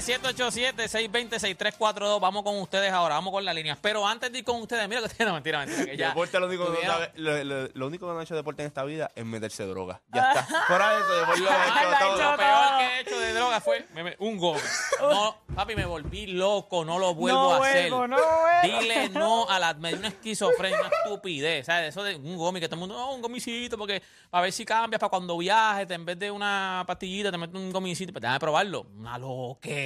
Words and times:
787-620-6342. 0.00 2.20
Vamos 2.20 2.42
con 2.42 2.58
ustedes 2.60 2.92
ahora. 2.92 3.14
Vamos 3.16 3.32
con 3.32 3.44
las 3.44 3.54
líneas. 3.54 3.78
Pero 3.80 4.06
antes 4.06 4.32
de 4.32 4.38
ir 4.38 4.44
con 4.44 4.60
ustedes, 4.60 4.88
mira 4.88 5.02
que 5.08 5.24
no, 5.24 5.34
mentira, 5.34 5.64
mentira. 5.66 5.94
Ya, 5.94 6.08
deporte 6.08 6.40
lo 6.40 6.46
único, 6.46 6.64
no 6.64 6.70
lo, 7.74 7.86
único 7.86 8.06
que 8.06 8.12
no 8.12 8.20
ha 8.20 8.22
hecho 8.22 8.34
deporte 8.34 8.62
en 8.62 8.68
esta 8.68 8.84
vida 8.84 9.10
es 9.14 9.24
meterse 9.24 9.66
droga. 9.66 10.00
Ya 10.12 10.32
está. 10.32 10.44
Fuera 10.66 10.98
eso, 10.98 11.20
deporte 11.20 11.40
lo 11.40 11.50
ha 11.50 11.92
hecho 11.92 12.16
lo 12.16 12.36
peor 12.36 12.78
que 12.78 12.84
he 12.84 13.00
hecho 13.00 13.18
de 13.18 13.34
droga 13.34 13.60
fue 13.60 13.86
un 14.18 14.38
gome. 14.38 14.60
No, 15.00 15.36
papi, 15.54 15.74
me 15.74 15.84
volví 15.84 16.28
loco, 16.28 16.84
no 16.84 16.98
lo 16.98 17.14
vuelvo 17.14 17.54
a 17.54 17.66
hacer. 17.66 17.90
no. 17.90 18.16
Dile 18.62 19.08
no 19.10 19.48
a 19.48 19.58
la. 19.58 19.74
Me 19.74 19.90
dio 19.90 19.98
una 19.98 20.08
esquizofrenia, 20.08 20.80
una 20.80 20.88
estupidez. 20.88 21.66
¿Sabes? 21.66 21.90
Eso 21.90 22.02
de 22.02 22.16
un 22.16 22.36
gomi 22.36 22.60
que 22.60 22.68
todo 22.68 22.76
el 22.76 22.80
mundo, 22.80 22.96
no, 22.96 23.14
un 23.14 23.22
gomicito, 23.22 23.78
porque 23.78 24.02
a 24.30 24.40
ver 24.40 24.52
si 24.52 24.64
cambias 24.64 25.00
para 25.00 25.10
cuando 25.10 25.36
viajes, 25.38 25.90
en 25.90 26.04
vez 26.04 26.18
de 26.18 26.30
una 26.30 26.84
pastillita, 26.86 27.30
te 27.30 27.38
metes 27.38 27.54
un 27.54 27.72
gomicito. 27.72 28.12
Pues 28.12 28.22
déjame 28.22 28.40
probarlo. 28.40 28.86
Una 28.96 29.18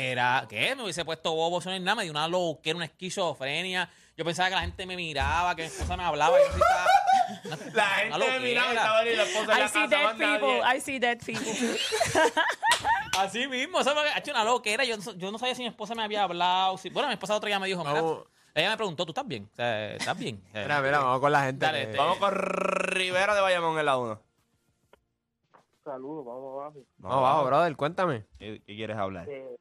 loquera. 0.04 0.46
¿Qué? 0.48 0.74
Me 0.76 0.82
hubiese 0.82 1.04
puesto 1.04 1.32
bobo, 1.34 1.58
eso 1.58 1.70
no 1.70 1.76
es 1.76 1.82
nada. 1.82 1.96
Me 1.96 2.02
dio 2.04 2.12
una 2.12 2.28
loquera, 2.28 2.76
una 2.76 2.84
esquizofrenia. 2.86 3.88
Yo 4.16 4.24
pensaba 4.24 4.48
que 4.48 4.54
la 4.54 4.60
gente 4.60 4.86
me 4.86 4.96
miraba, 4.96 5.56
que 5.56 5.62
mi 5.62 5.68
esposa 5.68 5.96
me 5.96 6.04
hablaba. 6.04 6.36
Yo 6.38 6.44
así 6.46 6.60
estaba- 6.60 6.84
La 7.74 8.16
una 8.16 8.26
gente 8.26 8.38
me 8.40 8.40
miraba 8.48 8.72
y 8.72 8.76
estaba 8.76 8.98
ahí 8.98 9.16
la 9.16 9.22
esposa 9.22 9.52
en 9.52 9.58
I 9.58 9.60
la 9.60 9.68
see 9.68 9.80
casa, 9.82 9.96
dead 9.96 10.14
nadie. 10.16 10.38
people. 10.38 10.76
I 10.76 10.80
see 10.80 10.98
dead 10.98 11.18
people. 11.24 11.78
Así 13.18 13.46
mismo, 13.46 13.80
eso 13.80 13.92
fue 13.94 14.08
ha 14.10 14.18
hecho 14.18 14.30
una 14.32 14.44
loquera. 14.44 14.84
Yo, 14.84 14.96
no- 14.96 15.12
yo 15.14 15.30
no 15.32 15.38
sabía 15.38 15.54
si 15.54 15.62
mi 15.62 15.68
esposa 15.68 15.94
me 15.94 16.02
había 16.02 16.22
hablado. 16.24 16.76
si- 16.78 16.90
bueno, 16.90 17.08
mi 17.08 17.14
esposa 17.14 17.34
otro 17.36 17.46
día 17.46 17.58
me 17.58 17.66
dijo, 17.66 17.82
mira, 17.84 18.02
Vamos. 18.02 18.24
ella 18.54 18.70
me 18.70 18.76
preguntó, 18.76 19.04
¿tú 19.06 19.12
estás 19.12 19.26
bien? 19.26 19.48
O 19.52 19.56
sea, 19.56 19.94
¿Estás 19.94 20.18
bien? 20.18 20.42
Mira, 20.52 20.80
mira, 20.80 20.98
vamos 20.98 21.20
con 21.20 21.32
la 21.32 21.42
gente. 21.44 21.64
Dale, 21.64 21.78
que- 21.78 21.84
este- 21.86 21.98
Vamos 21.98 22.18
con 22.18 22.32
Rivera 22.34 23.34
de 23.34 23.40
Bayamón 23.40 23.78
en 23.78 23.86
la 23.86 23.96
1. 23.96 24.20
Saludos, 25.84 26.24
vamos 26.24 26.60
abajo. 26.62 26.78
Vamos 26.98 27.18
abajo, 27.18 27.44
brother, 27.44 27.76
cuéntame. 27.76 28.24
¿Qué, 28.38 28.62
qué 28.66 28.74
quieres 28.76 28.96
hablar? 28.96 29.28
Eh, 29.28 29.56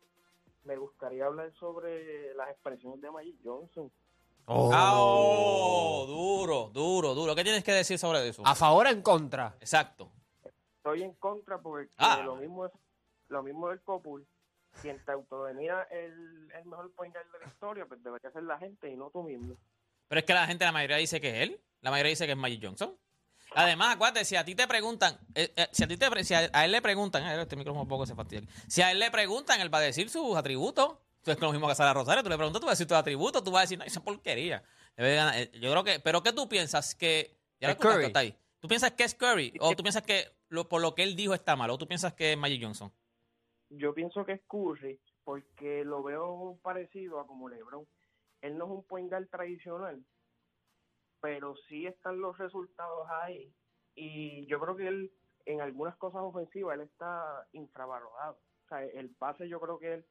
me 0.64 0.78
gustaría 0.78 1.26
hablar 1.26 1.52
sobre 1.60 2.34
las 2.36 2.50
expresiones 2.50 3.02
de 3.02 3.12
Magic 3.12 3.36
Johnson. 3.44 3.92
Ah, 4.48 4.94
oh, 4.98 6.06
duro, 6.08 6.70
duro, 6.74 7.14
duro. 7.14 7.36
¿Qué 7.36 7.44
tienes 7.44 7.64
que 7.64 7.72
decir 7.72 7.98
sobre 7.98 8.28
eso? 8.28 8.42
¿A 8.46 8.56
favor 8.56 8.88
o 8.88 8.90
en 8.90 9.02
contra? 9.02 9.56
Exacto. 9.60 10.12
Estoy 10.78 11.04
en 11.04 11.14
contra 11.14 11.60
porque 11.62 11.92
Ah. 11.98 12.22
lo 12.26 12.36
mismo 12.36 12.66
es 12.66 12.72
lo 13.30 13.42
mismo 13.42 13.70
del 13.70 13.82
Copul. 13.82 14.26
Quien 14.82 15.04
te 15.06 15.12
autodenomina 15.12 15.84
el, 15.84 16.52
el 16.52 16.66
mejor 16.66 16.92
point 16.94 17.14
guard 17.14 17.32
de 17.32 17.40
la 17.40 17.46
historia, 17.48 17.86
pues 17.86 18.04
debería 18.04 18.32
ser 18.32 18.44
la 18.44 18.58
gente 18.58 18.90
y 18.90 18.96
no 18.98 19.10
tú 19.12 19.24
mismo. 19.24 19.56
Pero 20.08 20.20
es 20.20 20.26
que 20.26 20.34
la 20.34 20.46
gente, 20.46 20.66
la 20.66 20.72
mayoría 20.72 20.98
dice 20.98 21.22
que 21.22 21.30
es 21.30 21.36
él. 21.50 21.62
La 21.82 21.90
mayoría 21.92 22.10
dice 22.10 22.26
que 22.26 22.34
es 22.34 22.38
Magic 22.38 22.62
Johnson. 22.64 22.98
Además, 23.56 23.96
acuérdate, 23.96 24.26
si 24.26 24.36
a 24.36 24.44
ti 24.44 24.56
te 24.56 24.68
preguntan, 24.68 25.18
eh, 25.36 25.54
eh, 25.56 25.68
si 25.72 25.84
a 25.84 25.88
ti 25.88 25.98
te 25.98 26.24
si 26.24 26.34
a, 26.34 26.50
a 26.52 26.66
él 26.66 26.72
le 26.72 26.82
preguntan, 26.82 27.24
eh, 27.24 27.42
este 27.42 27.56
micrófono 27.56 27.84
un 27.84 27.88
poco 27.88 28.06
se 28.06 28.16
fastidia. 28.16 28.48
Si 28.68 28.82
a 28.82 28.92
él 28.92 29.00
le 29.00 29.12
preguntan, 29.12 29.62
él 29.62 29.74
va 29.74 29.80
a 29.80 29.82
decir 29.82 30.10
sus 30.10 30.36
atributos. 30.36 30.98
Entonces, 31.20 31.36
es 31.36 31.42
lo 31.42 31.52
mismo 31.52 31.68
que 31.68 31.74
a 31.74 31.76
Sara 31.76 31.94
Rosario. 31.94 32.24
Tú 32.24 32.30
le 32.30 32.36
preguntas, 32.36 32.60
tú 32.60 32.66
vas 32.66 32.72
a 32.72 32.76
decir 32.76 32.88
tus 32.88 32.98
atributos, 32.98 33.44
tú 33.44 33.52
vas 33.52 33.62
a 33.62 33.64
decir, 33.64 33.78
no, 33.78 33.86
esa 33.86 34.04
porquería. 34.04 34.64
Yo 34.98 35.72
creo 35.72 35.84
que, 35.84 36.00
pero 36.00 36.22
¿qué 36.22 36.34
tú 36.34 36.50
piensas 36.50 36.96
que. 36.96 37.38
Ya 37.60 37.72
Es 37.72 37.76
Curry. 37.78 38.06
está 38.06 38.20
ahí. 38.20 38.36
¿Tú 38.60 38.68
piensas 38.68 38.92
que 38.92 39.04
es 39.04 39.16
Curry? 39.16 39.54
¿O 39.60 39.76
tú 39.76 39.84
piensas 39.84 40.04
que 40.04 40.26
lo, 40.50 40.68
por 40.68 40.82
lo 40.82 40.96
que 40.96 41.04
él 41.04 41.16
dijo 41.16 41.34
está 41.34 41.56
mal? 41.56 41.70
¿O 41.70 41.78
tú 41.78 41.88
piensas 41.88 42.14
que 42.14 42.34
es 42.34 42.38
Magic 42.38 42.62
Johnson? 42.64 42.92
Yo 43.70 43.94
pienso 43.94 44.26
que 44.26 44.34
es 44.34 44.42
Curry 44.48 45.00
porque 45.24 45.84
lo 45.86 46.04
veo 46.04 46.60
parecido 46.62 47.20
a 47.20 47.28
como 47.28 47.50
LeBron. 47.50 47.88
Él 48.42 48.58
no 48.58 48.66
es 48.66 48.72
un 48.72 48.84
point 48.84 49.10
guard 49.10 49.28
tradicional, 49.30 50.04
pero 51.24 51.56
sí 51.70 51.88
están 51.88 52.20
los 52.20 52.38
resultados 52.38 53.08
ahí. 53.10 53.50
Y 53.96 54.46
yo 54.48 54.60
creo 54.60 54.76
que 54.76 54.88
él, 54.90 55.12
en 55.46 55.62
algunas 55.62 55.96
cosas 55.96 56.22
ofensivas, 56.22 56.76
él 56.76 56.82
está 56.82 57.48
infravalorado. 57.54 58.34
O 58.34 58.68
sea, 58.68 58.84
el 58.84 59.10
pase 59.12 59.48
yo 59.48 59.62
creo 59.62 59.80
que 59.80 59.94
él 59.94 60.06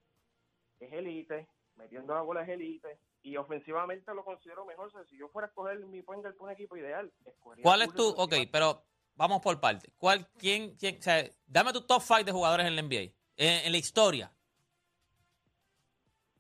es 0.80 0.90
elite, 0.90 1.46
metiendo 1.76 2.14
la 2.14 2.22
bola 2.22 2.44
es 2.44 2.48
elite, 2.48 2.98
y 3.20 3.36
ofensivamente 3.36 4.14
lo 4.14 4.24
considero 4.24 4.64
mejor. 4.64 4.86
O 4.86 4.90
sea, 4.90 5.04
si 5.04 5.18
yo 5.18 5.28
fuera 5.28 5.48
a 5.48 5.50
escoger 5.50 5.84
mi 5.84 6.00
point 6.00 6.22
guard 6.22 6.34
por 6.34 6.48
un 6.48 6.54
equipo 6.54 6.78
ideal, 6.78 7.12
escogería 7.26 7.62
¿Cuál 7.62 7.82
es 7.82 7.92
tu.? 7.92 8.08
Ok, 8.08 8.32
pero 8.50 8.82
vamos 9.14 9.42
por 9.42 9.60
parte. 9.60 9.92
¿Cuál, 9.98 10.26
quién, 10.38 10.76
quién, 10.76 10.96
o 10.96 11.02
sea, 11.02 11.28
dame 11.46 11.74
tu 11.74 11.82
top 11.82 12.00
5 12.00 12.24
de 12.24 12.32
jugadores 12.32 12.66
en 12.66 12.74
la 12.74 12.82
NBA. 12.82 13.12
En, 13.36 13.66
en 13.66 13.72
la 13.72 13.78
historia. 13.78 14.32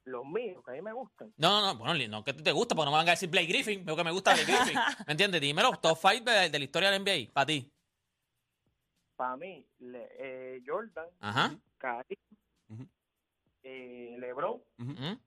Los 0.04 0.24
míos, 0.26 0.62
que 0.64 0.72
a 0.72 0.74
mí 0.74 0.82
me 0.82 0.92
gustan. 0.92 1.32
No, 1.36 1.60
no, 1.60 1.74
no, 1.74 1.78
bueno, 1.78 2.08
no 2.08 2.24
que 2.24 2.32
te 2.32 2.50
gusta, 2.50 2.74
porque 2.74 2.86
no 2.86 2.90
me 2.90 2.96
van 2.98 3.08
a 3.08 3.12
decir 3.12 3.28
Blake 3.30 3.46
Griffin, 3.46 3.84
veo 3.84 3.94
que 3.94 4.02
me 4.04 4.10
gusta 4.10 4.34
Blake 4.34 4.52
Griffin. 4.52 4.76
¿Me 5.06 5.12
entiendes? 5.12 5.40
Dímelo, 5.40 5.70
top 5.80 5.96
5 6.00 6.24
de, 6.24 6.50
de 6.50 6.58
la 6.58 6.64
historia 6.64 6.90
del 6.90 7.02
NBA, 7.02 7.32
para 7.32 7.46
ti. 7.46 7.72
Para 9.14 9.36
mí, 9.36 9.64
le- 9.78 10.08
eh, 10.18 10.62
Jordan, 10.66 11.06
Ajá. 11.20 11.56
Karim, 11.78 12.18
Ujú. 12.68 12.88
eh, 13.62 14.16
LeBron, 14.18 14.60
Ujú. 14.78 15.20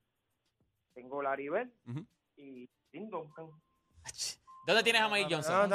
tengo 0.92 1.22
Larry 1.22 1.48
Bird 1.48 1.70
Ujú. 1.86 2.06
y 2.36 2.68
Tim 2.90 3.08
Duncan. 3.08 3.46
¿Dónde 4.66 4.82
tienes 4.82 5.00
a 5.00 5.08
Magic 5.08 5.30
No, 5.30 5.36
Johnson? 5.36 5.54
A- 5.54 5.66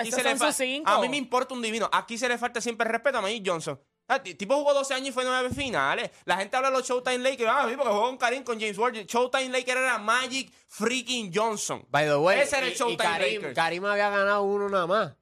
Aquí, 0.00 0.10
se 0.12 0.22
le 0.24 0.30
mí 1.00 1.08
me 1.08 1.16
importa 1.16 1.54
un 1.54 1.62
divino. 1.62 1.88
Aquí 1.92 2.18
se 2.18 2.28
le 2.28 2.36
falta 2.36 2.60
siempre 2.60 2.84
el 2.86 2.92
respeto 2.92 3.18
a 3.18 3.22
Magic 3.22 3.42
Johnson. 3.46 3.80
Ah, 4.08 4.22
tipo 4.22 4.54
jugó 4.56 4.72
12 4.74 4.94
años 4.94 5.08
y 5.10 5.12
fue 5.12 5.24
nueve 5.24 5.50
finales. 5.50 6.10
La 6.24 6.38
gente 6.38 6.56
habla 6.56 6.70
de 6.70 6.76
los 6.78 6.86
Showtime 6.88 7.18
Lakers. 7.18 7.50
Ah, 7.52 7.66
sí, 7.68 7.76
porque 7.76 7.90
jugó 7.92 8.02
con 8.06 8.16
Karim, 8.16 8.42
con 8.42 8.58
James 8.58 8.78
Worthy. 8.78 9.04
Showtime 9.04 9.50
Lakers 9.50 9.80
era 9.80 9.98
Magic 9.98 10.50
freaking 10.66 11.30
Johnson. 11.34 11.84
By 11.90 12.06
the 12.06 12.16
way, 12.16 12.40
Ese 12.40 12.56
era 12.56 12.66
el 12.66 12.72
y- 12.72 12.76
Showtime 12.76 12.96
Karim, 12.96 13.34
Lakers. 13.36 13.54
Karim 13.54 13.84
había 13.84 14.08
ganado 14.08 14.42
uno 14.42 14.68
nada 14.68 14.86
más. 14.86 15.12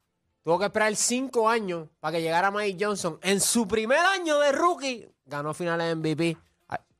Tuvo 0.44 0.58
que 0.60 0.66
esperar 0.66 0.94
cinco 0.94 1.48
años 1.50 1.88
para 1.98 2.12
que 2.16 2.22
llegara 2.22 2.52
Mike 2.52 2.76
Johnson. 2.84 3.18
En 3.22 3.40
su 3.40 3.66
primer 3.66 3.98
año 3.98 4.38
de 4.38 4.52
rookie, 4.52 5.08
ganó 5.24 5.52
finales 5.52 5.96
MVP. 5.96 6.36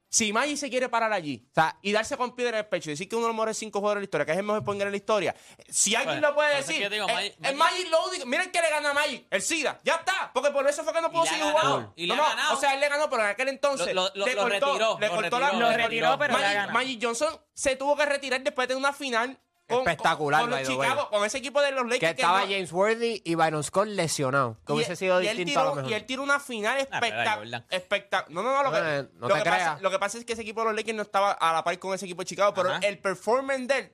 Si 0.08 0.32
Magic 0.32 0.56
se 0.56 0.70
quiere 0.70 0.88
parar 0.88 1.12
allí 1.12 1.44
o 1.50 1.54
sea, 1.54 1.76
y 1.82 1.90
darse 1.92 2.16
con 2.16 2.34
piedra 2.36 2.58
en 2.58 2.64
el 2.64 2.68
pecho 2.68 2.88
y 2.90 2.92
decir 2.92 3.08
que 3.08 3.16
uno 3.16 3.24
de 3.26 3.28
los 3.30 3.34
mejores 3.36 3.58
cinco 3.58 3.80
jugadores 3.80 4.00
de 4.00 4.02
la 4.02 4.04
historia, 4.06 4.24
que 4.26 4.32
es 4.32 4.38
el 4.38 4.44
mejor 4.44 4.64
point 4.64 4.78
guard 4.78 4.86
en 4.88 4.92
la 4.92 4.96
historia, 4.96 5.34
si 5.68 5.94
alguien 5.96 6.14
Bueno, 6.20 6.28
lo 6.28 6.34
puede 6.36 6.58
es 6.58 6.66
decir, 6.66 6.76
que 6.76 6.82
yo 6.84 6.90
digo, 6.90 7.08
eh, 7.08 7.12
Magic- 7.12 7.34
el 7.42 7.56
Magic- 7.56 7.88
Magic 7.90 8.20
lo 8.20 8.26
miren 8.26 8.50
que 8.52 8.60
le 8.62 8.70
ganó 8.70 8.88
a 8.88 8.94
Magic, 8.94 9.26
el 9.30 9.42
SIDA, 9.42 9.80
ya 9.84 9.96
está, 9.96 10.30
porque 10.32 10.50
por 10.52 10.66
eso 10.68 10.84
fue 10.84 10.92
que 10.92 11.00
no 11.00 11.10
pudo 11.10 11.26
seguir 11.26 11.42
jugando. 11.44 11.92
y 11.96 12.06
le 12.06 12.14
No, 12.16 12.22
ha 12.22 12.28
no, 12.28 12.36
ganado. 12.36 12.56
O 12.56 12.60
sea, 12.60 12.74
él 12.74 12.80
le 12.80 12.88
ganó, 12.88 13.10
pero 13.10 13.22
en 13.22 13.28
aquel 13.28 13.48
entonces 13.48 13.94
Lo- 13.94 14.10
lo- 14.14 14.26
le 14.26 14.34
lo 14.34 14.42
cortó, 14.42 14.66
retiró, 14.66 14.98
le 15.00 15.06
lo 15.08 15.14
cortó 15.14 15.40
la 15.40 15.46
retiró. 15.50 15.70
Lo 15.70 15.76
retiró, 15.76 16.18
pero. 16.18 16.72
Magic 16.72 17.00
Johnson 17.02 17.40
se 17.52 17.76
tuvo 17.76 17.96
que 17.96 18.06
retirar 18.06 18.40
después 18.42 18.68
de 18.68 18.76
una 18.76 18.92
final 18.92 19.38
con, 19.68 19.78
Espectacular, 19.78 20.42
con, 20.42 20.50
con 20.50 20.58
los. 20.60 20.68
Chicago, 20.68 21.08
con 21.10 21.24
ese 21.24 21.38
equipo 21.38 21.60
de 21.60 21.72
los 21.72 21.84
Lakers 21.84 21.98
que 22.00 22.20
estaba 22.20 22.40
no- 22.42 22.46
James 22.46 22.72
Worthy 22.72 23.22
y 23.24 23.34
Byron 23.34 23.64
Scott 23.64 23.88
lesionados. 23.88 24.56
Que 24.64 24.72
y- 24.72 24.76
hubiese 24.76 24.94
sido 24.96 25.20
y 25.20 25.26
distinto 25.28 25.60
a 25.60 25.64
lo 25.64 25.74
mejor. 25.74 25.90
Y 25.90 25.94
él 25.94 26.04
tiró 26.06 26.22
una 26.22 26.38
final 26.38 26.76
Ah, 26.90 26.98
espectacular. 27.00 27.64
Jordan. 27.68 28.24
no, 28.28 28.42
no, 28.42 28.52
no. 28.54 28.62
Lo 28.62 28.70
que, 28.72 28.78
Eh, 28.78 29.08
no 29.14 29.28
lo, 29.28 29.34
te 29.34 29.42
que 29.42 29.44
pasa, 29.50 29.56
creas. 29.56 29.82
lo 29.82 29.90
que 29.90 29.98
pasa 29.98 30.18
es 30.18 30.24
que 30.24 30.32
ese 30.34 30.42
equipo 30.42 30.60
de 30.60 30.66
los 30.66 30.76
Lakers 30.76 30.96
no 30.96 31.02
estaba 31.02 31.32
a 31.32 31.52
la 31.52 31.64
par 31.64 31.78
con 31.78 31.94
ese 31.94 32.04
equipo 32.04 32.22
de 32.22 32.26
Chicago, 32.26 32.54
pero 32.54 32.70
Ajá. 32.70 32.80
el 32.86 32.98
performance 32.98 33.66
de 33.68 33.78
él, 33.78 33.92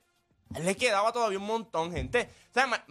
le 0.64 0.76
quedaba 0.76 1.10
todavía 1.12 1.38
un 1.38 1.46
montón, 1.46 1.90
gente. 1.92 2.28
O 2.50 2.52
sea, 2.52 2.66
Ma- 2.66 2.84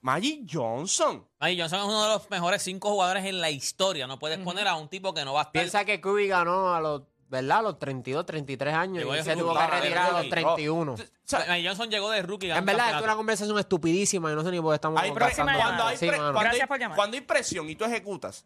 Magic 0.00 0.48
Johnson. 0.48 1.26
Magic 1.40 1.58
Johnson 1.60 1.80
es 1.80 1.84
uno 1.86 2.02
de 2.04 2.08
los 2.10 2.30
mejores 2.30 2.62
cinco 2.62 2.90
jugadores 2.90 3.24
en 3.24 3.40
la 3.40 3.50
historia. 3.50 4.06
No 4.06 4.20
puedes 4.20 4.38
poner 4.38 4.68
a 4.68 4.76
un 4.76 4.88
tipo 4.88 5.12
que 5.12 5.24
no 5.24 5.32
va 5.32 5.40
a 5.40 5.42
estar. 5.42 5.52
Piensa 5.54 5.84
que 5.84 6.00
Curry 6.00 6.28
ganó 6.28 6.72
a 6.72 6.80
los 6.80 7.02
¿verdad? 7.28 7.58
A 7.58 7.62
los 7.62 7.78
32, 7.78 8.24
33 8.26 8.74
años. 8.74 8.98
Llegó 8.98 9.14
Y 9.16 9.22
se 9.22 9.36
tuvo 9.36 9.54
que 9.54 9.66
retirar 9.66 9.98
a 9.98 10.10
los 10.10 10.16
Rookie. 10.20 10.30
31. 10.30 10.92
O 10.92 10.96
sea, 11.24 11.44
Magic 11.46 11.66
Johnson 11.66 11.90
llegó 11.90 12.10
de 12.10 12.22
rookie. 12.22 12.48
ganó 12.48 12.58
En 12.60 12.64
verdad, 12.66 12.86
esto 12.86 12.98
es 12.98 13.04
una 13.04 13.16
conversación 13.16 13.58
estupidísima 13.58 14.32
y 14.32 14.34
no 14.34 14.42
sé 14.42 14.50
ni 14.50 14.60
por 14.60 14.70
qué 14.72 14.74
estamos 14.76 15.00
hay 15.02 15.10
conversando. 15.10 15.52
cuando, 15.58 15.84
hay 15.84 15.96
Sí, 15.96 16.06
cuando 16.06 16.38
hay- 16.38 16.44
Gracias 16.44 16.68
por 16.68 16.78
llamar. 16.80 16.96
cuando 16.96 17.14
hay 17.16 17.20
presión 17.20 17.68
y 17.68 17.76
tú 17.76 17.84
ejecutas, 17.84 18.44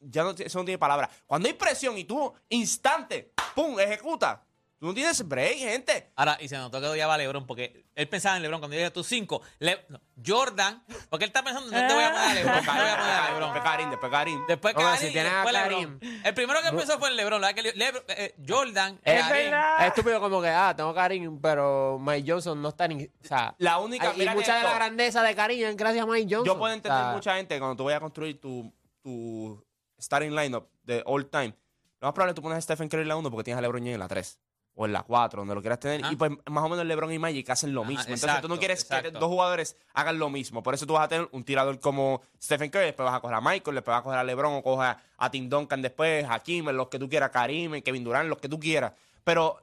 ya 0.00 0.22
no, 0.24 0.30
eso 0.30 0.58
no 0.58 0.64
tiene 0.64 0.78
palabra. 0.78 1.08
Cuando 1.26 1.48
hay 1.48 1.54
presión 1.54 1.96
y 1.98 2.04
tú, 2.04 2.32
instante, 2.48 3.32
pum, 3.54 3.78
ejecutas, 3.78 4.38
tú 4.78 4.86
no 4.86 4.94
tienes 4.94 5.26
break, 5.26 5.56
gente. 5.58 6.12
Ahora, 6.16 6.36
y 6.40 6.48
se 6.48 6.56
notó 6.56 6.80
que 6.80 6.86
odiaba 6.86 7.14
a 7.14 7.18
LeBron 7.18 7.46
porque 7.46 7.86
él 7.94 8.08
pensaba 8.08 8.36
en 8.36 8.42
LeBron 8.42 8.60
cuando 8.60 8.76
llega 8.76 8.90
tus 8.92 9.06
cinco. 9.06 9.42
Le- 9.58 9.84
no, 9.88 10.00
Jordan, 10.24 10.82
porque 11.08 11.24
él 11.24 11.28
está 11.30 11.42
pensando, 11.42 11.70
no 11.70 11.86
te 11.88 11.94
voy 11.94 12.04
a 12.04 12.10
poner 12.12 12.28
a 12.28 12.34
LeBron, 12.34 12.54
no 12.56 12.60
te 12.60 12.66
voy 12.66 12.88
a 12.90 12.96
poner 12.96 13.14
a 13.14 13.30
LeBron. 13.30 13.52
Después 13.54 13.62
Karim, 13.64 13.90
después 13.90 14.12
Karim. 14.12 14.46
Después 14.46 14.74
Karim 14.74 14.96
si 15.00 15.06
y 15.06 15.12
tienes 15.12 15.32
a 15.32 15.34
después 15.36 15.54
Karim. 15.54 15.98
LeBron. 16.00 16.20
El 16.26 16.34
primero 16.34 16.60
que 16.62 16.68
empezó 16.68 16.98
fue 16.98 17.08
el 17.08 17.16
LeBron. 17.16 17.40
la 17.40 17.52
verdad 17.52 17.62
que 17.62 17.72
Le- 17.78 17.92
eh, 18.08 18.34
Jordan, 18.46 19.00
Es 19.02 19.22
Karim. 19.22 19.50
verdad. 19.50 19.80
Es 19.80 19.86
estúpido 19.88 20.20
como 20.20 20.42
que, 20.42 20.48
ah, 20.48 20.74
tengo 20.76 20.94
Karim, 20.94 21.40
pero 21.40 21.98
Mike 22.00 22.30
Johnson 22.30 22.60
no 22.60 22.68
está 22.68 22.86
ni... 22.88 23.04
O 23.04 23.08
sea, 23.26 23.54
La 23.58 23.78
única, 23.78 24.12
y 24.14 24.18
mira 24.18 24.34
mucha 24.34 24.52
de 24.54 24.58
esto. 24.60 24.70
la 24.70 24.76
grandeza 24.76 25.22
de 25.22 25.34
Karim 25.34 25.64
es 25.66 25.76
gracias 25.76 26.04
a 26.04 26.06
Mike 26.06 26.26
Johnson. 26.34 26.44
Yo 26.54 26.58
puedo 26.58 26.72
entender 26.74 26.98
O 27.00 27.04
sea, 27.04 27.12
mucha 27.12 27.36
gente 27.36 27.58
cuando 27.58 27.76
tú 27.76 27.84
vayas 27.84 27.98
a 27.98 28.00
construir 28.00 28.40
tu, 28.40 28.72
tu 29.02 29.64
starting 30.00 30.34
lineup 30.34 30.68
de 30.82 31.02
all 31.06 31.26
time. 31.30 31.54
Lo 32.00 32.08
más 32.08 32.12
probable 32.12 32.30
es 32.30 32.34
que 32.34 32.36
tú 32.36 32.42
pones 32.42 32.58
a 32.58 32.60
Stephen 32.60 32.88
Curry 32.88 33.02
en 33.02 33.08
la 33.08 33.16
1 33.16 33.30
porque 33.30 33.44
tienes 33.44 33.58
a 33.58 33.62
LeBron 33.62 33.80
James 33.80 33.94
en 33.94 34.00
la 34.00 34.08
3 34.08 34.38
o 34.76 34.86
en 34.86 34.92
la 34.92 35.02
4, 35.02 35.40
donde 35.40 35.54
lo 35.54 35.60
quieras 35.60 35.80
tener. 35.80 36.02
Ah. 36.04 36.12
Y 36.12 36.16
pues 36.16 36.30
más 36.46 36.64
o 36.64 36.68
menos 36.68 36.84
LeBron 36.84 37.10
y 37.12 37.18
Magic 37.18 37.48
hacen 37.50 37.74
lo 37.74 37.80
Ajá, 37.80 37.88
mismo. 37.88 38.02
Entonces 38.02 38.24
exacto, 38.24 38.46
tú 38.46 38.54
no 38.54 38.60
quieres 38.60 38.84
que 38.84 39.10
dos 39.10 39.24
jugadores 39.24 39.76
hagan 39.94 40.18
lo 40.18 40.28
mismo. 40.30 40.62
Por 40.62 40.74
eso 40.74 40.86
tú 40.86 40.92
vas 40.92 41.06
a 41.06 41.08
tener 41.08 41.28
un 41.32 41.44
tirador 41.44 41.80
como 41.80 42.20
Stephen 42.40 42.70
Curry, 42.70 42.86
después 42.86 43.06
vas 43.06 43.16
a 43.16 43.20
coger 43.20 43.36
a 43.36 43.40
Michael, 43.40 43.74
después 43.74 43.92
vas 43.92 44.00
a 44.00 44.02
coger 44.04 44.18
a 44.18 44.24
LeBron 44.24 44.54
o 44.54 44.62
coger 44.62 44.96
a, 45.16 45.30
Tim 45.30 45.48
Duncan 45.48 45.80
después, 45.80 46.26
a 46.28 46.38
Kim, 46.40 46.66
los 46.66 46.88
que 46.88 46.98
tú 46.98 47.08
quieras, 47.08 47.30
Karim, 47.30 47.80
Kevin 47.80 48.04
Durant, 48.04 48.28
los 48.28 48.38
que 48.38 48.48
tú 48.48 48.60
quieras. 48.60 48.92
Pero 49.24 49.58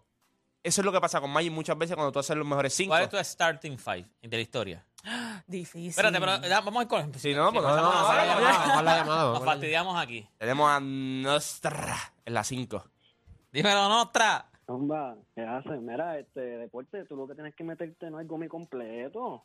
eso 0.64 0.82
es 0.82 0.86
lo 0.86 0.92
que 0.92 1.00
pasa 1.00 1.22
con 1.22 1.30
Magic 1.30 1.52
muchas 1.52 1.78
veces 1.78 1.96
cuando 1.96 2.12
tú 2.12 2.20
haces 2.20 2.36
los 2.36 2.48
mejores 2.48 2.74
5. 2.74 2.90
¿Cuál 2.90 3.04
es 3.04 3.10
tu 3.10 3.18
starting 3.18 3.78
five 3.78 4.06
de 4.22 4.38
la 4.38 4.42
historia? 4.42 4.86
Difícil. 5.46 5.90
Espérate, 5.90 6.20
pero 6.20 6.42
ya, 6.42 6.62
vamos 6.62 6.80
a 6.80 6.84
ir 6.84 6.88
con. 6.88 7.20
Sí, 7.20 7.36
no, 7.36 7.52
porque 7.52 7.68
No, 7.68 7.76
no, 7.76 7.84
no, 7.84 8.14
la 8.14 8.26
llamada, 8.26 8.82
la 8.82 8.98
llamada, 8.98 9.34
Nos 9.34 9.44
fastidiamos 9.44 10.02
aquí. 10.02 10.28
Tenemos 10.38 10.72
a 10.72 10.80
Nostra 10.80 12.14
en 12.26 12.34
la 12.34 12.44
5. 12.44 12.84
Dímelo, 13.52 13.90
Nostra. 13.90 14.50
Homba, 14.66 15.16
¿qué 15.36 15.42
haces? 15.42 15.82
Mira, 15.82 16.18
este 16.20 16.40
deporte, 16.42 17.04
tú 17.06 17.16
lo 17.16 17.28
que 17.28 17.36
tienes 17.36 17.54
que 17.56 17.64
meterte 17.64 18.10
no 18.10 18.20
es 18.20 18.28
gomi 18.28 18.48
completo. 18.48 19.44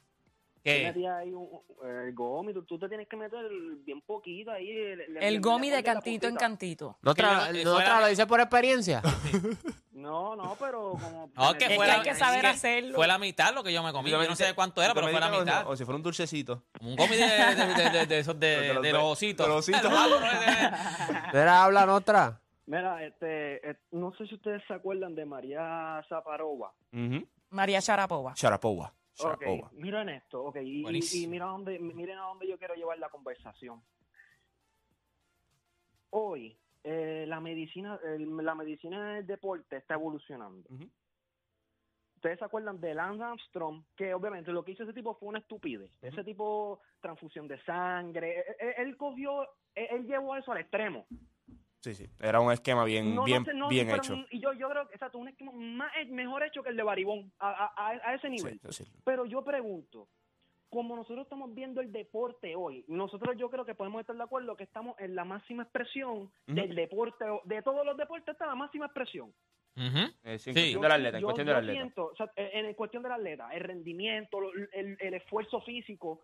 Tú 0.55 0.63
¿Qué? 0.65 0.85
metías 0.85 1.17
ahí 1.19 1.33
un- 1.33 1.49
el 1.85 2.13
gomi, 2.15 2.53
tú, 2.53 2.63
tú 2.65 2.79
te 2.79 2.89
tienes 2.89 3.09
que 3.09 3.17
meter 3.17 3.49
bien 3.85 4.01
poquito 4.03 4.51
ahí. 4.51 4.69
El 5.21 5.41
gomi 5.41 5.71
le 5.71 5.77
de 5.77 5.83
cantito 5.85 6.27
en 6.27 6.37
cantito. 6.37 6.99
¿No, 7.03 7.15
tra- 7.15 7.53
no 7.65 7.79
tra- 7.79 8.01
lo 8.01 8.07
dice 8.09 8.27
por 8.27 8.41
experiencia? 8.41 9.03
No, 9.99 10.37
no, 10.37 10.57
pero 10.61 10.93
como... 10.93 11.29
No, 11.37 11.55
que 11.55 11.65
Es 11.65 11.75
fue 11.75 11.85
que 11.85 11.91
la, 11.91 11.95
hay 11.97 12.03
que 12.03 12.15
saber 12.15 12.41
que 12.43 12.47
hacerlo. 12.47 12.95
Fue 12.95 13.09
la 13.09 13.19
mitad 13.19 13.53
lo 13.53 13.65
que 13.65 13.73
yo 13.73 13.83
me 13.83 13.91
comí. 13.93 14.09
Yo 14.11 14.23
no 14.29 14.37
sé 14.37 14.55
cuánto 14.55 14.81
era, 14.81 14.95
pero 14.95 15.09
fue 15.09 15.19
la 15.19 15.29
mitad. 15.29 15.69
O 15.69 15.77
si 15.77 15.85
fuera 15.85 15.97
un 15.97 16.05
dulcecito. 16.05 16.63
Un 16.81 16.95
gomi 16.95 17.17
de, 17.17 17.27
de, 17.27 17.75
de, 17.75 17.91
de- 17.91 18.07
de 18.07 18.19
esos 18.21 18.39
de, 18.39 18.47
De 18.61 18.75
los- 18.75 18.83
de 18.85 18.93
los 18.93 19.03
ositos. 19.03 19.45
de 19.45 19.53
los 19.53 19.69
ositos. 19.69 19.91
Mira, 21.33 21.65
habla 21.65 21.93
otra. 21.93 22.41
Mira, 22.69 23.03
este, 23.07 23.71
eh, 23.71 23.77
no 23.93 24.13
sé 24.13 24.27
si 24.27 24.35
ustedes 24.35 24.63
se 24.69 24.75
acuerdan 24.75 25.15
de 25.15 25.25
María 25.25 26.05
Zaparova. 26.07 26.71
Ujú. 26.93 27.27
María 27.49 27.81
Sharapova. 27.81 28.35
Sharapova. 28.35 28.89
Ok, 28.89 29.41
Sharapova. 29.43 29.71
miren 29.73 30.09
esto, 30.11 30.45
ok, 30.45 30.57
y, 30.57 30.81
y- 30.81 30.83
Buenísimo. 30.83 31.31
mira 31.31 31.47
dónde, 31.47 31.79
miren 31.79 32.19
a 32.19 32.25
dónde 32.25 32.47
yo 32.47 32.59
quiero 32.59 32.75
llevar 32.75 32.99
la 32.99 33.09
conversación. 33.09 33.83
Hoy, 36.11 36.59
eh, 36.85 37.25
la 37.27 37.41
medicina, 37.41 37.99
el- 38.05 38.37
la 38.37 38.55
medicina 38.55 39.15
del 39.15 39.27
deporte 39.27 39.77
está 39.79 39.95
evolucionando. 39.95 40.69
Ujú. 40.69 40.91
Ustedes 42.17 42.39
se 42.39 42.45
acuerdan 42.45 42.81
de 42.81 42.95
Lance 42.95 43.23
Armstrong, 43.23 43.83
que 43.97 44.13
obviamente 44.13 44.51
lo 44.53 44.63
que 44.63 44.73
hizo 44.73 44.83
ese 44.83 44.93
tipo 44.93 45.15
fue 45.15 45.29
una 45.31 45.39
estupidez. 45.39 45.91
Ese 46.03 46.23
tipo, 46.23 46.81
transfusión 47.01 47.47
de 47.49 47.63
sangre, 47.63 48.41
él, 48.41 48.57
él- 48.59 48.75
él 48.89 48.97
cogió, 48.99 49.43
él, 49.75 49.87
él 49.91 50.07
llevó 50.07 50.37
eso 50.37 50.53
al 50.53 50.59
extremo. 50.59 51.07
Sí, 51.81 51.95
sí. 51.95 52.07
Era 52.21 52.41
un 52.41 52.53
esquema 52.53 52.85
bien, 52.85 53.11
No, 53.15 53.21
no 53.21 53.25
bien, 53.25 53.45
sé, 53.45 53.55
no, 53.55 53.69
bien 53.69 53.87
pero- 53.87 53.99
hecho. 53.99 54.17
Y 54.31 54.41
yo, 54.41 54.53
yo 54.53 54.69
creo 54.69 54.89
que, 54.89 54.95
exacto, 54.95 55.19
un 55.19 55.29
esquema 55.29 55.53
más, 55.53 55.93
mejor 56.09 56.43
hecho 56.43 56.63
que 56.63 56.71
el 56.71 56.77
de 56.77 56.83
Baribón, 56.83 57.33
a, 57.39 57.51
a- 57.77 57.91
a- 58.11 58.15
ese 58.15 58.29
nivel. 58.29 58.61
Sí, 58.71 58.85
sí. 58.85 58.93
Pero 59.05 59.27
yo 59.27 59.45
pregunto, 59.45 60.09
como 60.71 60.97
nosotros 60.97 61.25
estamos 61.25 61.55
viendo 61.55 61.81
el 61.81 61.93
deporte 61.93 62.55
hoy, 62.57 62.85
nosotros 62.89 63.37
yo 63.39 63.49
creo 63.49 63.65
que 63.65 63.75
podemos 63.75 64.01
estar 64.01 64.17
de 64.17 64.23
acuerdo 64.23 64.57
que 64.57 64.65
estamos 64.65 64.99
en 64.99 65.15
la 65.15 65.25
máxima 65.25 65.63
expresión 65.63 66.31
del 66.47 66.75
deporte, 66.75 67.25
de 67.45 67.63
todos 67.63 67.87
los 67.87 67.97
deportes 67.97 68.33
está 68.33 68.47
la 68.47 68.55
máxima 68.57 68.87
expresión. 68.87 69.33
Eh, 69.77 70.39
sí, 70.41 70.51
en 70.51 70.57
Sí. 70.57 70.61
cuestión 70.75 70.83
del 70.83 70.93
atleta, 70.93 71.17
en 71.19 71.21
Yo- 71.23 71.27
cuestión 71.29 71.47
yo 71.47 71.53
del 71.55 71.61
atleta. 71.61 71.81
siento, 71.81 72.07
o 72.07 72.17
sea, 72.17 72.31
en 72.35 72.67
en 72.67 72.75
cuestión 72.75 73.03
del 73.05 73.13
atleta, 73.13 73.49
el 73.53 73.61
rendimiento, 73.63 74.41
el, 74.73 74.97
el 75.01 75.15
esfuerzo 75.15 75.61
físico, 75.61 76.21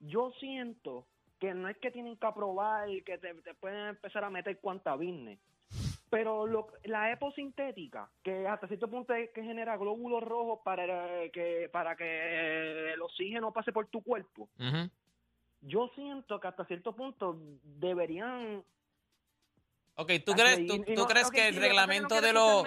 yo 0.00 0.32
siento 0.40 1.06
que 1.38 1.54
no 1.54 1.68
es 1.68 1.76
que 1.78 1.90
tienen 1.90 2.16
que 2.16 2.26
aprobar 2.26 2.88
que 3.04 3.18
te, 3.18 3.34
te 3.34 3.54
pueden 3.54 3.88
empezar 3.88 4.24
a 4.24 4.30
meter 4.30 4.58
cuanta 4.58 4.94
business. 4.94 5.38
Pero 6.10 6.46
lo, 6.46 6.68
la 6.84 7.12
eposintética, 7.12 8.08
que 8.22 8.48
hasta 8.48 8.66
cierto 8.66 8.88
punto 8.88 9.12
es 9.12 9.30
que 9.30 9.42
genera 9.42 9.76
glóbulos 9.76 10.22
rojos 10.22 10.60
para 10.64 11.28
que 11.30 11.68
para 11.70 11.96
que 11.96 12.94
el 12.94 13.02
oxígeno 13.02 13.52
pase 13.52 13.72
por 13.72 13.86
tu 13.88 14.02
cuerpo, 14.02 14.48
yo 15.60 15.88
siento 15.94 16.40
que 16.40 16.48
hasta 16.48 16.64
cierto 16.64 16.94
punto 16.94 17.36
deberían... 17.62 18.64
Ok, 20.00 20.12
¿tú 20.24 20.32
crees, 20.32 20.64
tú, 20.68 20.84
no- 20.94 21.06
crees 21.08 21.28
que 21.28 21.48
el 21.48 21.54
lo 21.56 21.60
no 21.60 21.66
reglamento 21.66 22.20
de 22.20 22.32
los... 22.32 22.64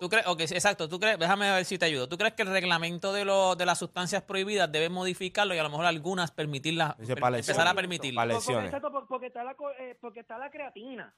¿Tú 0.00 0.08
crees? 0.08 0.26
Ok, 0.26 0.40
exacto. 0.40 0.88
¿Tú 0.88 0.98
crees? 0.98 1.16
Déjame 1.16 1.48
ver 1.48 1.64
si 1.64 1.78
te 1.78 1.84
ayudo. 1.84 2.08
¿Tú 2.08 2.18
crees 2.18 2.34
que 2.34 2.42
el 2.42 2.48
reglamento 2.48 3.12
de, 3.12 3.24
los 3.24 3.56
de 3.56 3.64
las 3.66 3.78
sustancias 3.78 4.22
prohibidas 4.22 4.70
debe 4.72 4.88
modificarlo 4.88 5.54
y 5.54 5.58
a 5.58 5.62
lo 5.62 5.70
mejor 5.70 5.86
algunas 5.86 6.32
permitirlas, 6.32 6.96
per- 6.96 7.08
empezar 7.36 7.68
a 7.68 7.74
permitirlas? 7.74 8.26
Porque, 8.44 8.52
exacto, 8.66 8.90
por- 8.90 9.06
porque 9.06 9.26
está 9.28 9.44
la 9.44 9.54
co- 9.54 9.70
eh, 9.78 9.96
porque 10.00 10.20
está 10.20 10.38
la 10.38 10.50
creatina 10.50 11.14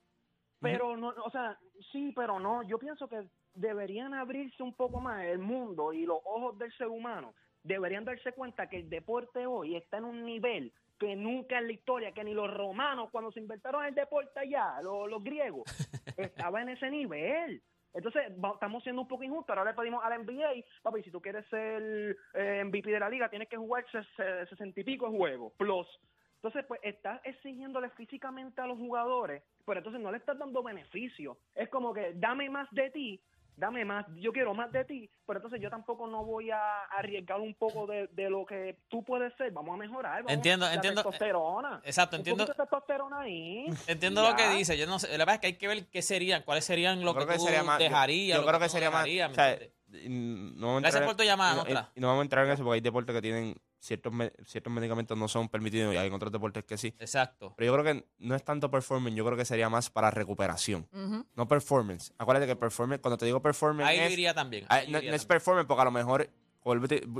pero 0.60 0.96
no 0.96 1.08
o 1.22 1.30
sea 1.30 1.58
sí 1.92 2.12
pero 2.16 2.38
no 2.38 2.62
yo 2.62 2.78
pienso 2.78 3.06
que 3.06 3.26
deberían 3.54 4.14
abrirse 4.14 4.62
un 4.62 4.72
poco 4.72 4.98
más 4.98 5.22
el 5.24 5.38
mundo 5.38 5.92
y 5.92 6.06
los 6.06 6.18
ojos 6.24 6.58
del 6.58 6.72
ser 6.78 6.86
humano 6.86 7.34
deberían 7.62 8.04
darse 8.06 8.32
cuenta 8.32 8.66
que 8.68 8.78
el 8.78 8.88
deporte 8.88 9.46
hoy 9.46 9.76
está 9.76 9.98
en 9.98 10.04
un 10.04 10.24
nivel 10.24 10.72
que 10.98 11.16
nunca 11.16 11.58
en 11.58 11.66
la 11.66 11.72
historia 11.72 12.12
que 12.12 12.24
ni 12.24 12.34
los 12.34 12.52
romanos 12.52 13.10
cuando 13.10 13.32
se 13.32 13.40
inventaron 13.40 13.84
el 13.84 13.94
deporte 13.94 14.38
allá 14.40 14.80
los, 14.82 15.08
los 15.08 15.22
griegos 15.22 15.64
estaba 16.16 16.62
en 16.62 16.70
ese 16.70 16.90
nivel 16.90 17.62
entonces 17.92 18.24
estamos 18.54 18.82
siendo 18.82 19.02
un 19.02 19.06
poco 19.06 19.22
injustos. 19.22 19.56
Ahora 19.56 19.70
le 19.70 19.76
pedimos 19.76 20.04
al 20.04 20.24
NBA, 20.26 20.64
papi, 20.82 21.04
si 21.04 21.12
tú 21.12 21.20
quieres 21.22 21.46
ser 21.46 22.16
eh, 22.34 22.64
MVP 22.64 22.90
de 22.90 22.98
la 22.98 23.08
liga, 23.08 23.28
tienes 23.28 23.48
que 23.48 23.56
jugar 23.56 23.84
ses- 23.86 24.48
sesenta 24.48 24.80
y 24.80 24.82
pico 24.82 25.08
juegos, 25.12 25.52
plus. 25.56 25.86
Entonces, 26.34 26.64
pues 26.66 26.80
estás 26.82 27.20
exigiéndole 27.22 27.90
físicamente 27.90 28.60
a 28.60 28.66
los 28.66 28.78
jugadores, 28.78 29.44
pero 29.64 29.78
entonces 29.78 30.02
no 30.02 30.10
le 30.10 30.18
estás 30.18 30.36
dando 30.36 30.60
beneficio. 30.64 31.38
Es 31.54 31.68
como 31.68 31.94
que 31.94 32.14
dame 32.16 32.50
más 32.50 32.68
de 32.72 32.90
ti, 32.90 33.20
dame 33.56 33.84
más, 33.84 34.04
yo 34.16 34.32
quiero 34.32 34.52
más 34.54 34.70
de 34.72 34.84
ti, 34.84 35.10
pero 35.26 35.38
entonces 35.38 35.60
yo 35.60 35.70
tampoco 35.70 36.06
no 36.06 36.24
voy 36.24 36.50
a 36.50 36.84
arriesgar 36.90 37.40
un 37.40 37.54
poco 37.54 37.86
de, 37.86 38.08
de 38.08 38.28
lo 38.30 38.44
que 38.44 38.78
tú 38.88 39.02
puedes 39.04 39.32
ser. 39.36 39.50
Vamos 39.52 39.74
a 39.74 39.76
mejorar. 39.78 40.16
vamos, 40.22 40.32
Entiendo, 40.32 40.66
la 40.66 40.74
entiendo. 40.74 41.02
testosterona. 41.02 41.80
Exacto, 41.84 42.16
Un 42.16 42.20
entiendo. 42.20 42.46
testosterona 42.46 43.20
ahí. 43.20 43.66
Entiendo 43.86 44.22
Ya. 44.22 44.30
lo 44.30 44.36
que 44.36 44.48
dice. 44.50 44.76
Yo 44.76 44.86
no 44.86 44.98
sé. 44.98 45.08
La 45.12 45.18
verdad 45.18 45.34
es 45.36 45.40
que 45.40 45.46
hay 45.48 45.56
que 45.58 45.68
ver 45.68 45.86
qué 45.86 46.02
serían, 46.02 46.42
cuáles 46.42 46.64
serían 46.64 47.04
lo 47.04 47.14
que, 47.14 47.24
tú 47.26 47.44
sería 47.44 47.62
más- 47.62 47.78
yo- 47.78 47.84
dejarías. 47.84 48.36
Yo, 48.38 48.42
lo 48.42 48.48
creo 48.48 48.60
que 48.60 48.68
sería 48.68 48.90
más. 48.90 49.06
no 49.06 50.66
vamos 50.66 50.78
a 50.78 50.80
Gracias 50.80 50.94
entrar- 51.02 51.04
por 51.06 51.16
tu 51.16 51.22
llamada, 51.24 51.52
y 51.52 51.56
no- 51.56 51.62
Nostra. 51.64 51.90
Y, 51.94 51.98
y 51.98 52.00
no 52.00 52.06
vamos 52.08 52.20
a 52.20 52.24
entrar 52.24 52.46
en 52.46 52.52
eso 52.52 52.64
porque 52.64 52.74
hay 52.74 52.80
deportes 52.80 53.14
que 53.14 53.22
tienen 53.22 53.56
ciertos, 53.84 54.12
me- 54.12 54.32
ciertos 54.46 54.72
medicamentos 54.72 55.16
no 55.18 55.28
son 55.28 55.48
permitidos 55.48 55.92
y 55.94 55.96
hay 55.98 56.08
otros 56.10 56.32
deportes 56.32 56.64
que 56.64 56.78
sí. 56.78 56.94
Exacto. 56.98 57.52
Pero 57.56 57.72
yo 57.76 57.80
creo 57.82 57.94
que 57.94 58.06
no 58.18 58.34
es 58.34 58.42
tanto 58.44 58.70
performance, 58.70 59.14
yo 59.16 59.24
creo 59.24 59.36
que 59.36 59.44
sería 59.44 59.68
más 59.68 59.90
para 59.90 60.10
recuperación. 60.10 60.88
No 61.34 61.46
performance. 61.46 62.12
Acuérdate 62.18 62.46
que 62.46 62.56
performance, 62.56 63.00
cuando 63.02 63.18
te 63.18 63.26
digo 63.26 63.40
performance, 63.42 63.88
Ahí 63.88 63.98
es, 64.00 64.08
diría 64.10 64.32
también. 64.34 64.64
ah, 64.68 64.76
ahí 64.76 64.90
no, 64.90 64.98
diría 64.98 65.10
no 65.10 65.16
es 65.16 65.24
performance 65.26 65.66
porque 65.66 65.82
a 65.82 65.84
lo 65.84 65.90
mejor, 65.90 66.30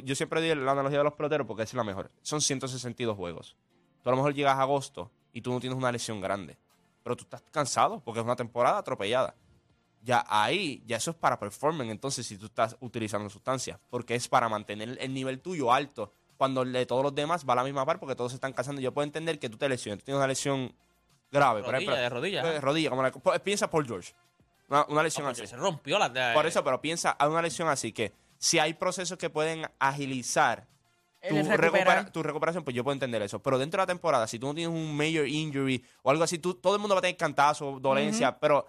yo 0.05 0.15
siempre 0.15 0.41
digo 0.41 0.55
la 0.55 0.73
analogía 0.73 0.99
de 0.99 1.05
los 1.05 1.13
peloteros 1.15 1.47
porque 1.47 1.65
es 1.65 1.75
la 1.75 1.85
mejor. 1.85 2.11
Son 2.23 2.41
162 2.41 3.15
juegos. 3.17 3.57
Tú 4.03 4.09
a 4.09 4.13
lo 4.13 4.17
mejor 4.17 4.33
llegas 4.35 4.57
a 4.57 4.63
agosto 4.63 5.11
y 5.33 5.41
tú 5.43 5.53
no 5.53 5.61
tienes 5.61 5.77
una 5.79 5.93
lesión 5.93 6.21
grande, 6.21 6.57
pero 7.03 7.17
tú 7.17 7.25
estás 7.25 7.43
cansado 7.51 8.01
porque 8.01 8.21
es 8.21 8.25
una 8.25 8.37
temporada 8.37 8.79
atropellada. 8.79 9.35
Ya 10.03 10.23
ahí, 10.29 10.83
ya 10.87 10.99
eso 10.99 11.11
es 11.13 11.17
para 11.17 11.39
performance, 11.39 11.91
entonces 11.91 12.27
si 12.27 12.37
tú 12.37 12.47
estás 12.47 12.77
utilizando 12.81 13.31
sustancias, 13.31 13.79
porque 13.89 14.15
es 14.15 14.29
para 14.29 14.49
mantener 14.51 14.99
el 15.01 15.15
nivel 15.15 15.41
tuyo 15.41 15.73
alto, 15.73 16.13
cuando 16.45 16.61
el 16.61 16.73
de 16.75 16.85
todos 16.85 17.03
los 17.03 17.15
demás 17.15 17.47
va 17.49 17.55
a 17.55 17.57
la 17.57 17.65
misma 17.65 17.87
par 17.87 17.99
porque 17.99 18.15
todos 18.15 18.31
se 18.33 18.37
están 18.37 18.53
cansando. 18.53 18.83
Yo 18.83 18.93
puedo 18.93 19.05
entender 19.07 19.39
que 19.39 19.49
tú 19.49 19.57
te 19.57 19.67
lesiones, 19.67 20.01
tú 20.01 20.05
tienes 20.05 20.19
una 20.19 20.27
lesión 20.27 20.75
grave, 21.33 21.63
por 21.63 21.75
ejemplo, 21.75 21.97
de 21.97 22.09
rodilla. 22.11 22.43
de 22.43 22.61
rodilla, 22.61 22.91
como 22.91 23.03
la- 23.03 23.11
pues, 23.13 23.41
piensa 23.41 23.71
Paul 23.71 23.87
George, 23.87 24.13
una, 24.69 24.85
una 24.91 25.03
lesión 25.03 25.27
Ah, 25.27 25.31
así. 25.31 25.47
se 25.47 25.57
rompió 25.57 25.99
la. 25.99 26.35
Por 26.35 26.45
eso, 26.47 26.63
pero 26.63 26.83
piensa 26.83 27.13
a 27.13 27.29
una 27.29 27.41
lesión 27.41 27.67
así 27.69 27.93
que 27.93 28.13
si 28.37 28.59
hay 28.59 28.75
procesos 28.75 29.17
que 29.17 29.31
pueden 29.31 29.67
agilizar 29.79 30.67
recupera- 31.23 32.13
tu 32.13 32.23
recuperación, 32.23 32.63
pues 32.63 32.77
yo 32.77 32.85
puedo 32.85 32.93
entender 32.93 33.23
eso. 33.23 33.39
Pero 33.39 33.59
dentro 33.59 33.79
de 33.81 33.83
la 33.85 33.87
temporada, 33.87 34.27
si 34.27 34.39
tú 34.39 34.47
no 34.49 34.55
tienes 34.55 34.77
un 34.77 34.95
major 34.95 35.27
injury 35.27 35.83
o 36.03 36.11
algo 36.11 36.25
así, 36.25 36.39
tú, 36.39 36.53
todo 36.55 36.75
el 36.75 36.81
mundo 36.81 36.95
va 36.95 36.99
a 36.99 37.03
tener 37.03 37.17
cantazo, 37.17 37.79
dolencia, 37.81 38.39
pero 38.39 38.67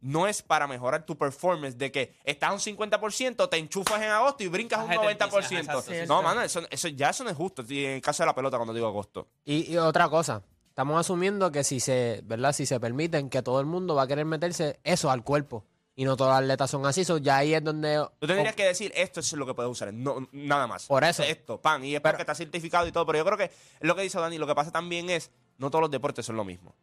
no 0.00 0.26
es 0.26 0.42
para 0.42 0.66
mejorar 0.66 1.04
tu 1.04 1.16
performance 1.16 1.76
de 1.76 1.92
que 1.92 2.16
estás 2.24 2.50
a 2.50 2.52
un 2.52 2.58
50%, 2.58 3.48
te 3.48 3.56
enchufas 3.56 4.00
en 4.02 4.08
agosto 4.08 4.42
y 4.42 4.48
brincas 4.48 4.84
un 4.84 4.90
Ajá, 4.90 5.00
te 5.00 5.06
90%. 5.18 5.42
empiezas, 5.42 5.52
exacto, 5.52 5.82
sí. 5.82 5.96
no, 6.06 6.22
mano, 6.22 6.42
eso, 6.42 6.62
eso 6.70 6.88
ya 6.88 7.10
eso 7.10 7.24
no 7.24 7.30
es 7.30 7.36
justo. 7.36 7.62
En 7.68 7.90
el 7.90 8.02
caso 8.02 8.22
de 8.22 8.26
la 8.26 8.34
pelota, 8.34 8.56
cuando 8.56 8.72
digo 8.74 8.86
agosto. 8.86 9.28
Y, 9.44 9.72
y 9.72 9.76
otra 9.76 10.08
cosa, 10.08 10.42
estamos 10.68 10.98
asumiendo 10.98 11.52
que 11.52 11.64
si 11.64 11.80
se, 11.80 12.22
¿verdad? 12.24 12.52
Si 12.52 12.66
se 12.66 12.80
permiten, 12.80 13.28
que 13.28 13.42
todo 13.42 13.60
el 13.60 13.66
mundo 13.66 13.94
va 13.94 14.02
a 14.02 14.06
querer 14.06 14.24
meterse 14.24 14.80
eso 14.84 15.10
al 15.10 15.22
cuerpo. 15.22 15.64
Y 15.96 16.04
no 16.04 16.16
todos 16.16 16.30
los 16.30 16.38
atletas 16.40 16.70
son 16.70 16.86
así. 16.86 17.04
so 17.04 17.18
ya 17.18 17.36
ahí 17.38 17.52
es 17.52 17.62
donde. 17.62 18.02
Tú 18.18 18.26
tendrías 18.26 18.54
que 18.54 18.64
decir, 18.64 18.90
esto 18.94 19.20
es 19.20 19.30
lo 19.34 19.44
que 19.44 19.52
puedes 19.52 19.70
usar, 19.70 19.92
no, 19.92 20.26
nada 20.32 20.66
más. 20.66 20.86
Por 20.86 21.04
eso. 21.04 21.22
Esto, 21.22 21.60
pan, 21.60 21.84
y 21.84 21.94
es 21.94 22.00
porque 22.00 22.22
está 22.22 22.34
certificado 22.34 22.86
y 22.86 22.92
todo. 22.92 23.04
Pero 23.04 23.18
yo 23.18 23.24
creo 23.26 23.36
que 23.36 23.44
es 23.44 23.50
lo 23.80 23.94
que 23.94 24.02
dice 24.02 24.18
Dani, 24.18 24.38
lo 24.38 24.46
que 24.46 24.54
pasa 24.54 24.70
también 24.70 25.10
es, 25.10 25.30
no 25.58 25.68
todos 25.68 25.82
los 25.82 25.90
deportes 25.90 26.24
son 26.24 26.36
lo 26.36 26.44
mismo. 26.44 26.74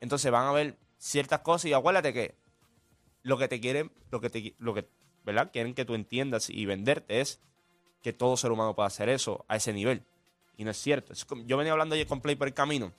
Entonces 0.00 0.30
van 0.30 0.44
a 0.44 0.50
haber 0.50 0.76
ciertas 0.98 1.40
cosas 1.40 1.66
y 1.66 1.72
acuérdate 1.72 2.12
que 2.12 2.34
lo 3.26 3.36
que 3.38 3.48
te 3.48 3.60
quieren, 3.60 3.90
lo 4.10 4.20
que 4.20 4.30
te, 4.30 4.54
lo 4.58 4.72
que, 4.74 4.88
¿verdad? 5.24 5.50
Quieren 5.52 5.74
que 5.74 5.84
tú 5.84 5.94
entiendas 5.94 6.48
y 6.50 6.64
venderte 6.66 7.20
es 7.20 7.40
que 8.02 8.12
todo 8.12 8.36
ser 8.36 8.52
humano 8.52 8.74
puede 8.74 8.86
hacer 8.86 9.08
eso 9.08 9.44
a 9.48 9.56
ese 9.56 9.72
nivel. 9.72 10.04
Y 10.56 10.64
no 10.64 10.70
es 10.70 10.76
cierto. 10.76 11.12
Es 11.12 11.24
como- 11.24 11.42
yo 11.44 11.56
venía 11.56 11.72
hablando 11.72 11.94
ayer 11.94 12.06
con 12.06 12.20
Play 12.20 12.36
por 12.36 12.46
el 12.46 12.54
camino 12.54 12.92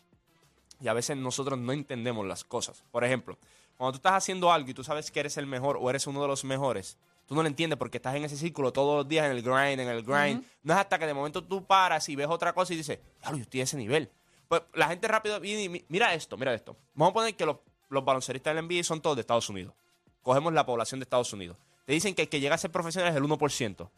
y 0.81 0.87
a 0.89 0.93
veces 0.93 1.15
nosotros 1.17 1.57
no 1.57 1.71
entendemos 1.71 2.25
las 2.27 2.43
cosas. 2.43 2.83
Por 2.91 3.03
ejemplo, 3.03 3.37
cuando 3.77 3.93
tú 3.93 3.97
estás 3.97 4.13
haciendo 4.13 4.51
algo 4.51 4.69
y 4.69 4.73
tú 4.73 4.83
sabes 4.83 5.11
que 5.11 5.19
eres 5.21 5.37
el 5.37 5.47
mejor 5.47 5.77
o 5.79 5.89
eres 5.89 6.05
uno 6.07 6.21
de 6.21 6.27
los 6.27 6.43
mejores, 6.43 6.97
tú 7.25 7.33
no 7.35 7.41
lo 7.41 7.47
entiendes 7.47 7.77
porque 7.79 7.97
estás 7.97 8.15
en 8.15 8.25
ese 8.25 8.35
círculo 8.37 8.73
todos 8.73 8.97
los 8.97 9.07
días 9.07 9.25
en 9.25 9.31
el 9.31 9.41
grind, 9.41 9.79
en 9.79 9.87
el 9.87 10.03
grind. 10.03 10.43
No 10.63 10.73
es 10.73 10.79
hasta 10.79 10.99
que 10.99 11.07
de 11.07 11.13
momento 11.13 11.43
tú 11.43 11.65
paras 11.65 12.07
y 12.09 12.15
ves 12.15 12.27
otra 12.29 12.53
cosa 12.53 12.73
y 12.73 12.77
dices, 12.77 12.99
claro, 13.21 13.37
yo 13.37 13.43
estoy 13.43 13.61
a 13.61 13.63
ese 13.63 13.77
nivel. 13.77 14.11
Pues 14.49 14.61
la 14.73 14.87
gente 14.89 15.07
rápido 15.07 15.39
viene 15.39 15.63
y 15.63 15.69
mi- 15.69 15.85
mira 15.89 16.13
esto, 16.13 16.37
mira 16.37 16.53
esto. 16.53 16.75
Vamos 16.93 17.11
a 17.11 17.13
poner 17.13 17.35
que 17.35 17.45
los, 17.45 17.57
los 17.89 18.03
balonceristas 18.05 18.53
del 18.55 18.65
NBA 18.65 18.83
son 18.83 19.01
todos 19.01 19.15
de 19.15 19.21
Estados 19.21 19.49
Unidos. 19.49 19.73
Cogemos 20.21 20.53
la 20.53 20.65
población 20.65 20.99
de 20.99 21.03
Estados 21.03 21.31
Unidos. 21.33 21.57
Te 21.85 21.93
dicen 21.93 22.15
que 22.15 22.23
el 22.23 22.29
que 22.29 22.39
llega 22.39 22.55
a 22.55 22.57
ser 22.57 22.71
profesional 22.71 23.09
es 23.11 23.15
el 23.15 23.23
1%. 23.23 23.89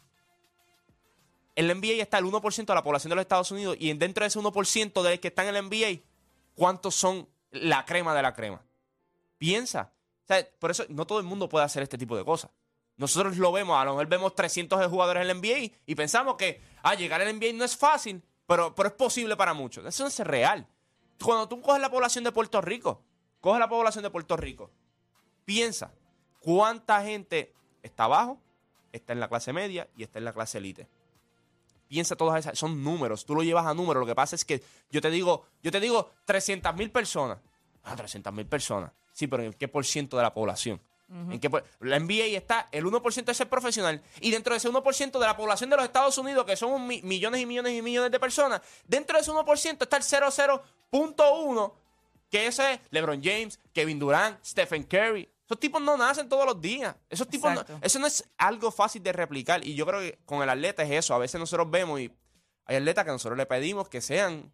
En 1.55 1.67
la 1.67 1.73
NBA 1.73 2.01
está 2.01 2.19
el 2.19 2.25
1% 2.25 2.65
de 2.65 2.73
la 2.75 2.83
población 2.83 3.09
de 3.09 3.15
los 3.15 3.23
Estados 3.23 3.51
Unidos 3.51 3.75
y 3.79 3.91
dentro 3.93 4.23
de 4.23 4.27
ese 4.27 4.39
1% 4.39 5.01
de 5.01 5.09
los 5.09 5.19
que 5.19 5.27
están 5.27 5.47
en 5.47 5.55
la 5.55 5.61
NBA, 5.61 6.01
¿cuántos 6.55 6.95
son 6.95 7.27
la 7.51 7.85
crema 7.85 8.13
de 8.13 8.21
la 8.21 8.33
crema? 8.33 8.61
Piensa. 9.37 9.91
Por 10.59 10.71
eso 10.71 10.85
no 10.89 11.07
todo 11.07 11.19
el 11.19 11.25
mundo 11.25 11.49
puede 11.49 11.65
hacer 11.65 11.81
este 11.81 11.97
tipo 11.97 12.15
de 12.15 12.23
cosas. 12.23 12.51
Nosotros 12.95 13.37
lo 13.37 13.51
vemos, 13.51 13.77
a 13.77 13.85
lo 13.85 13.91
mejor 13.91 14.07
vemos 14.07 14.35
300 14.35 14.87
jugadores 14.87 15.21
en 15.21 15.27
la 15.27 15.33
NBA 15.33 15.75
y 15.85 15.95
pensamos 15.95 16.35
que 16.35 16.61
ah, 16.83 16.93
llegar 16.93 17.21
al 17.21 17.33
NBA 17.33 17.53
no 17.53 17.65
es 17.65 17.75
fácil, 17.75 18.21
pero, 18.45 18.75
pero 18.75 18.89
es 18.89 18.95
posible 18.95 19.35
para 19.35 19.53
muchos. 19.53 19.85
Eso 19.85 20.03
no 20.03 20.09
es 20.09 20.19
real. 20.19 20.67
Cuando 21.21 21.49
tú 21.49 21.61
coges 21.61 21.81
la 21.81 21.89
población 21.89 22.23
de 22.23 22.31
Puerto 22.31 22.61
Rico, 22.61 23.01
coges 23.41 23.59
la 23.59 23.67
población 23.67 24.03
de 24.03 24.09
Puerto 24.09 24.37
Rico, 24.37 24.69
piensa 25.43 25.91
cuánta 26.39 27.01
gente 27.03 27.53
está 27.83 28.05
abajo, 28.05 28.39
está 28.91 29.13
en 29.13 29.19
la 29.19 29.27
clase 29.29 29.53
media 29.53 29.87
y 29.95 30.03
está 30.03 30.19
en 30.19 30.25
la 30.25 30.33
clase 30.33 30.57
elite 30.57 30.87
piensa 31.87 32.15
todas 32.15 32.39
esas, 32.39 32.55
son 32.59 32.83
números, 32.83 33.25
tú 33.25 33.33
lo 33.33 33.41
llevas 33.41 33.65
a 33.65 33.73
números, 33.73 34.01
lo 34.01 34.05
que 34.05 34.13
pasa 34.13 34.35
es 34.35 34.45
que 34.45 34.61
yo 34.91 35.01
te 35.01 35.09
digo, 35.09 35.47
yo 35.63 35.71
te 35.71 35.79
digo 35.79 36.11
300 36.25 36.75
mil 36.75 36.91
personas, 36.91 37.39
ah, 37.83 37.95
300 37.95 38.31
mil 38.31 38.45
personas, 38.45 38.91
sí, 39.11 39.25
pero 39.25 39.41
¿en 39.41 39.53
qué 39.53 39.67
por 39.67 39.83
ciento 39.83 40.15
de 40.15 40.21
la 40.21 40.31
población? 40.31 40.79
¿En 41.31 41.39
qué 41.39 41.49
por- 41.49 41.65
la 41.79 41.95
NBA 41.99 42.37
está 42.37 42.69
el 42.71 42.85
1% 42.85 43.25
de 43.25 43.33
ser 43.33 43.49
profesional 43.49 44.03
y 44.21 44.29
dentro 44.29 44.53
de 44.53 44.57
ese 44.59 44.69
1% 44.69 45.17
de 45.19 45.25
la 45.25 45.35
población 45.35 45.71
de 45.71 45.77
los 45.77 45.85
Estados 45.85 46.15
Unidos, 46.19 46.45
que 46.45 46.55
son 46.55 46.85
mi- 46.85 47.01
millones 47.01 47.41
y 47.41 47.47
millones 47.47 47.73
y 47.73 47.81
millones 47.81 48.11
de 48.11 48.19
personas, 48.19 48.61
dentro 48.87 49.15
de 49.17 49.23
ese 49.23 49.31
1% 49.31 49.85
está 49.85 49.97
el 49.97 50.03
00.1, 50.03 51.73
que 52.29 52.45
ese 52.45 52.73
es 52.73 52.79
LeBron 52.91 53.19
James, 53.23 53.59
Kevin 53.73 53.97
Durant, 53.97 54.43
Stephen 54.45 54.83
Curry. 54.83 55.27
Esos 55.49 55.59
tipos 55.59 55.81
no 55.81 55.97
nacen 55.97 56.29
todos 56.29 56.45
los 56.45 56.61
días. 56.61 56.95
Esos 57.09 57.27
tipos 57.27 57.49
no- 57.55 57.61
eso 57.81 57.97
no 57.97 58.05
es 58.05 58.23
algo 58.37 58.69
fácil 58.71 59.01
de 59.01 59.11
replicar. 59.11 59.65
Y 59.65 59.73
yo 59.73 59.83
creo 59.87 59.99
que 59.99 60.19
con 60.25 60.43
el 60.43 60.49
atleta 60.49 60.83
es 60.83 60.91
eso. 60.91 61.15
A 61.15 61.17
veces 61.17 61.39
nosotros 61.39 61.71
vemos 61.71 61.99
y 61.99 62.13
hay 62.65 62.75
atletas 62.75 63.03
que 63.03 63.09
nosotros 63.11 63.35
le 63.35 63.47
pedimos 63.47 63.89
que 63.89 63.99
sean 63.99 64.53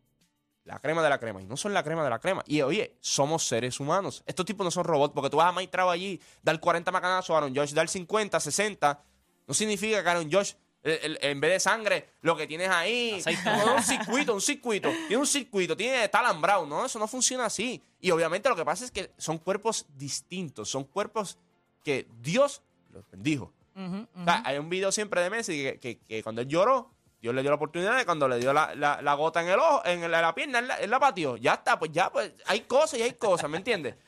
la 0.64 0.80
crema 0.80 1.04
de 1.04 1.10
la 1.10 1.20
crema. 1.20 1.42
Y 1.42 1.46
no 1.46 1.58
son 1.58 1.74
la 1.74 1.84
crema 1.84 2.02
de 2.04 2.10
la 2.10 2.20
crema. 2.20 2.44
Y 2.48 2.62
oye, 2.62 2.96
somos 3.02 3.46
seres 3.46 3.82
humanos. 3.82 4.24
Estos 4.26 4.46
tipos 4.46 4.64
no 4.64 4.72
son 4.72 4.86
robots. 4.86 5.14
Porque 5.14 5.30
tú 5.30 5.36
vas 5.36 5.48
a 5.48 5.52
Mike 5.52 5.70
Trout 5.70 5.92
allí, 5.92 6.22
dar 6.42 6.58
40 6.62 6.90
macanazos 6.94 7.32
a 7.34 7.38
Aaron 7.40 7.54
Josh, 7.54 7.74
dar 7.74 7.90
50, 7.90 8.40
60. 8.40 9.04
No 9.48 9.54
significa 9.54 10.02
que 10.02 10.10
Aaron 10.10 10.32
Josh, 10.32 10.54
el- 10.86 11.00
el- 11.04 11.20
en 11.22 11.42
vez 11.42 11.52
de 11.52 11.60
sangre, 11.60 12.10
lo 12.22 12.38
que 12.38 12.48
tienes 12.48 12.70
ahí, 12.70 13.22
no, 13.44 13.76
un 13.76 13.84
circuito, 13.84 14.34
un 14.34 14.42
circuito. 14.42 14.90
Tiene 15.08 15.18
un 15.18 15.28
circuito, 15.28 15.76
tiene 15.76 16.04
está 16.06 16.20
alambrado. 16.20 16.66
No, 16.66 16.86
eso 16.86 16.98
no 17.00 17.08
funciona 17.08 17.46
así. 17.46 17.82
Y 18.00 18.12
obviamente 18.12 18.48
lo 18.48 18.56
que 18.56 18.64
pasa 18.64 18.86
es 18.86 18.92
que 18.92 19.12
son 19.18 19.38
cuerpos 19.40 19.86
distintos. 19.98 20.70
Son 20.70 20.84
cuerpos 20.86 21.38
que 21.84 22.08
Dios 22.22 22.62
los 22.94 23.04
bendijo. 23.12 23.52
Ujú, 23.76 24.08
O 24.22 24.24
sea, 24.24 24.42
hay 24.46 24.58
un 24.58 24.70
video 24.70 24.92
siempre 24.92 25.22
de 25.22 25.30
Messi 25.30 25.62
que, 25.64 25.80
que- 25.80 25.98
que 26.00 26.24
cuando 26.24 26.42
él 26.42 26.48
lloró, 26.48 26.90
Dios 27.22 27.34
le 27.34 27.42
dio 27.42 27.50
la 27.50 27.56
oportunidad 27.56 27.98
de 27.98 28.06
cuando 28.06 28.28
le 28.28 28.38
dio 28.38 28.54
la, 28.54 28.76
la- 28.76 29.02
la 29.02 29.14
gota 29.16 29.42
en 29.42 29.50
el 29.50 29.60
ojo, 29.60 29.82
en 29.86 30.10
la, 30.12 30.22
la 30.22 30.36
pierna, 30.36 30.60
él 30.60 30.68
la, 30.68 30.76
él 30.76 30.90
la 30.92 31.00
pateó. 31.00 31.36
Ya 31.38 31.56
está, 31.56 31.78
pues 31.80 31.92
ya, 31.92 32.12
pues 32.12 32.32
hay 32.46 32.62
cosas 32.62 33.00
y 33.00 33.02
hay 33.02 33.14
cosas, 33.14 33.50
¿me 33.50 33.58
entiendes? 33.58 33.96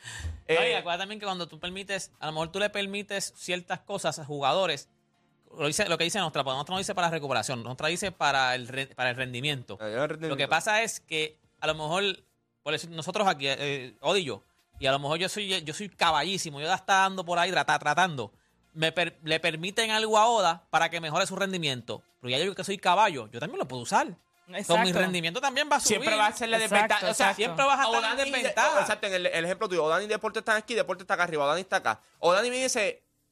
Eh, 0.49 0.77
acuérdate 0.77 1.01
también 1.01 1.19
que 1.19 1.25
cuando 1.25 1.45
tú 1.49 1.59
permites, 1.59 2.09
a 2.21 2.27
lo 2.27 2.31
mejor 2.31 2.53
tú 2.53 2.59
le 2.59 2.69
permites 2.69 3.33
ciertas 3.35 3.81
cosas 3.81 4.17
a 4.17 4.23
jugadores, 4.23 4.87
lo, 5.57 5.67
dice, 5.67 5.87
lo 5.89 5.97
que 5.97 6.03
dice 6.05 6.19
Nostra, 6.19 6.43
porque 6.43 6.55
Nostra 6.57 6.73
no 6.73 6.79
dice 6.79 6.95
para 6.95 7.07
la 7.07 7.11
recuperación, 7.11 7.63
Nostra 7.63 7.87
dice 7.89 8.11
para 8.11 8.55
el, 8.55 8.67
re- 8.67 8.87
para 8.87 9.09
el 9.09 9.15
rendimiento. 9.15 9.77
Lo 10.19 10.37
que 10.37 10.47
pasa 10.47 10.83
es 10.83 10.99
que 10.99 11.37
a 11.59 11.67
lo 11.67 11.75
mejor, 11.75 12.03
por 12.63 12.73
decir, 12.73 12.89
nosotros 12.89 13.27
aquí, 13.27 13.45
eh, 13.47 13.95
Odi 14.01 14.21
y 14.21 14.23
yo, 14.25 14.43
y 14.79 14.85
a 14.85 14.91
lo 14.91 14.99
mejor 14.99 15.17
yo 15.19 15.27
soy, 15.29 15.63
yo 15.63 15.73
soy 15.73 15.89
caballísimo, 15.89 16.59
yo 16.59 16.67
ya 16.67 16.75
está 16.75 16.99
dando 16.99 17.25
por 17.25 17.39
ahí 17.39 17.51
trata- 17.51 17.79
tratando, 17.79 18.31
me 18.73 18.91
per- 18.91 19.17
le 19.23 19.39
permiten 19.39 19.89
algo 19.91 20.17
a 20.17 20.27
Oda 20.27 20.63
para 20.69 20.89
que 20.89 21.01
mejore 21.01 21.25
su 21.25 21.35
rendimiento. 21.35 22.03
Pero 22.21 22.31
ya 22.31 22.37
yo 22.43 22.53
que 22.55 22.63
soy 22.63 22.77
caballo, 22.77 23.27
yo 23.31 23.39
también 23.39 23.59
lo 23.59 23.67
puedo 23.67 23.81
usar. 23.83 24.07
So, 24.07 24.51
mi 24.53 24.59
Exacto. 24.59 24.99
rendimiento 24.99 25.41
también 25.41 25.67
va 25.69 25.75
a 25.75 25.79
subir. 25.81 25.97
Siempre 25.97 26.15
va 26.15 26.27
a 26.27 26.31
ser 26.31 26.47
la 26.47 26.55
Exacto, 26.57 26.75
desventaja. 26.75 27.11
O 27.11 27.13
sea, 27.13 27.25
exacto. 27.31 27.35
Siempre 27.35 27.65
vas 27.65 27.79
a 27.79 27.91
estar 27.97 28.15
desventaja. 28.17 28.79
Exacto, 28.81 29.07
en 29.07 29.13
el, 29.13 29.25
el 29.25 29.45
ejemplo 29.45 29.67
tuyo, 29.67 29.83
Odani 29.83 30.05
y 30.05 30.07
Deporte 30.07 30.39
están 30.39 30.55
aquí, 30.57 30.73
Deporte 30.73 31.03
está 31.03 31.15
acá 31.15 31.23
arriba, 31.23 31.43
Odani 31.43 31.61
está 31.61 31.75
acá. 31.77 31.99
Odani 32.19 32.49
viene 32.49 32.65
y 32.67 32.69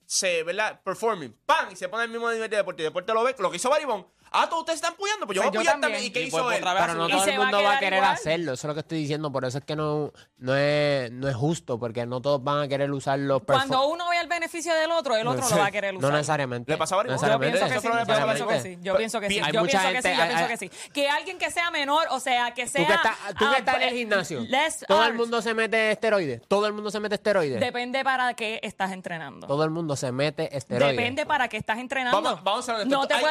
se, 0.05 0.43
¿verdad? 0.43 0.81
Performing, 0.83 1.35
¡pam! 1.45 1.71
Y 1.71 1.75
se 1.75 1.89
pone 1.89 2.03
el 2.03 2.09
mismo 2.09 2.31
nivel 2.31 2.49
de 2.49 2.57
Deporte. 2.57 2.83
Y 2.83 2.85
Deporte 2.85 3.13
lo 3.13 3.23
ve, 3.23 3.35
lo 3.39 3.49
que 3.49 3.57
hizo 3.57 3.69
Baribón. 3.69 4.07
Ah, 4.31 4.47
todos 4.49 4.61
ustedes 4.61 4.77
están 4.81 4.95
puyando, 4.95 5.25
pues 5.25 5.35
yo 5.35 5.41
Pues 5.43 5.51
voy 5.51 5.57
a 5.57 5.59
yo 5.59 5.59
puyar 5.61 5.73
también. 5.81 5.93
también. 5.93 6.09
¿Y 6.09 6.13
qué 6.13 6.21
Y 6.23 6.27
hizo 6.27 6.37
pues 6.43 6.57
él? 6.57 6.63
otra 6.63 6.73
vez 6.73 6.83
Pero 6.83 6.93
no 6.95 7.07
todo 7.07 7.23
el 7.25 7.29
va 7.29 7.35
a 7.35 7.39
mundo 7.45 7.63
va 7.63 7.75
a 7.75 7.79
querer 7.79 7.99
igual. 7.99 8.13
hacerlo. 8.13 8.53
Eso 8.53 8.67
es 8.67 8.69
lo 8.69 8.73
que 8.73 8.79
estoy 8.81 8.97
diciendo. 8.99 9.31
Por 9.31 9.45
eso 9.45 9.57
es 9.59 9.63
que 9.65 9.75
no, 9.75 10.11
no, 10.37 10.55
es, 10.55 11.11
no 11.11 11.27
es 11.29 11.35
justo, 11.35 11.79
porque 11.79 12.05
no 12.05 12.21
todos 12.21 12.43
van 12.43 12.61
a 12.63 12.67
querer 12.67 12.91
usar 12.91 13.17
los 13.19 13.43
Cuando 13.43 13.87
uno 13.87 14.09
ve 14.09 14.19
el 14.19 14.27
beneficio 14.27 14.73
del 14.73 14.91
otro, 14.91 15.15
el 15.15 15.27
otro 15.27 15.47
lo 15.49 15.57
va 15.57 15.67
a 15.67 15.71
querer 15.71 15.95
usar. 15.95 16.09
No 16.11 16.15
necesariamente. 16.15 16.71
¿Le 16.71 16.77
pasaba 16.77 17.01
a 17.01 17.05
No 17.05 17.17
Baribón? 17.17 17.41
Yo 17.41 17.51
necesariamente. 17.51 18.25
pienso 18.25 18.47
que 18.47 18.59
sí, 18.59 18.77
yo 18.81 18.97
pienso 18.97 19.19
que 19.19 19.29
sí, 19.29 19.35
yo 19.35 19.39
pienso 19.39 19.39
que 19.39 19.39
sí, 19.39 19.39
Hay 19.39 19.51
yo 19.53 19.61
mucha 19.61 19.79
pienso 19.81 19.93
que 19.95 20.01
sí, 20.01 20.17
yo 20.17 20.27
pienso 20.27 20.47
que 20.47 20.57
sí. 20.57 20.91
Que 20.91 21.09
alguien 21.09 21.37
que 21.37 21.51
sea 21.51 21.71
menor, 21.71 22.07
o 22.11 22.19
sea, 22.19 22.53
que 22.53 22.67
sea... 22.67 22.81
Tú 22.81 22.87
que 22.87 22.93
estás, 22.93 23.17
tú 23.37 23.49
que 23.49 23.55
ah, 23.55 23.57
estás 23.59 23.75
en 23.75 23.81
el 23.83 23.89
eh, 23.89 23.97
gimnasio. 23.97 24.41
Todo 24.87 25.05
el 25.05 25.13
mundo 25.13 25.41
se 25.41 25.53
mete 25.53 25.91
esteroides. 25.91 26.41
Todo 26.47 26.67
el 26.67 26.73
mundo 26.73 26.91
se 26.91 26.99
mete 26.99 27.15
esteroides. 27.15 27.59
Depende 27.59 28.03
para 28.03 28.33
qué 28.33 28.59
estás 28.63 28.91
entrenando. 28.91 29.47
Todo 29.47 29.63
el 29.63 29.69
mundo 29.69 29.95
se 29.95 30.11
mete 30.11 30.55
esteroides. 30.55 30.95
Depende 30.97 31.25
para 31.25 31.47
qué 31.47 31.57
estás 31.57 31.77
entrenando. 31.77 32.21
Vamos- 32.21 32.43
vamos 32.43 32.69
a 32.69 32.77
ver 32.77 32.87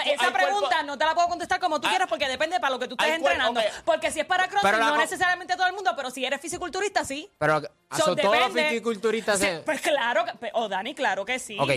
esa 0.06 0.32
pregunta 0.32 0.82
no 0.82 0.93
te 0.98 1.04
la 1.04 1.14
puedo 1.14 1.28
contestar 1.28 1.60
como 1.60 1.80
tú 1.80 1.86
Hay- 1.86 1.92
quieras 1.92 2.08
porque 2.08 2.28
depende 2.28 2.58
para 2.60 2.70
lo 2.70 2.78
que 2.78 2.88
tú 2.88 2.94
estés 2.98 3.18
cuerpo- 3.20 3.28
entrenando. 3.28 3.60
ok. 3.60 3.66
Porque 3.84 4.10
si 4.10 4.20
es 4.20 4.26
para 4.26 4.44
CrossFit, 4.48 4.62
Pero 4.62 4.78
la 4.78 4.86
no 4.86 4.92
co- 4.94 5.00
necesariamente 5.00 5.56
todo 5.56 5.66
el 5.66 5.72
mundo, 5.74 5.92
pero 5.96 6.10
si 6.10 6.24
eres 6.24 6.40
fisiculturista, 6.40 7.04
sí. 7.04 7.30
Pero 7.38 7.60
So, 7.60 7.68
todos 8.16 8.16
los 8.16 8.54
depende. 8.54 8.68
fisiculturistas. 8.70 9.38
Sí, 9.38 9.44
se- 9.46 9.58
pues 9.60 9.80
claro, 9.80 10.24
que- 10.24 10.50
o 10.54 10.68
Dani, 10.68 10.94
claro 10.94 11.24
que 11.24 11.38
sí. 11.38 11.56
Ok. 11.58 11.68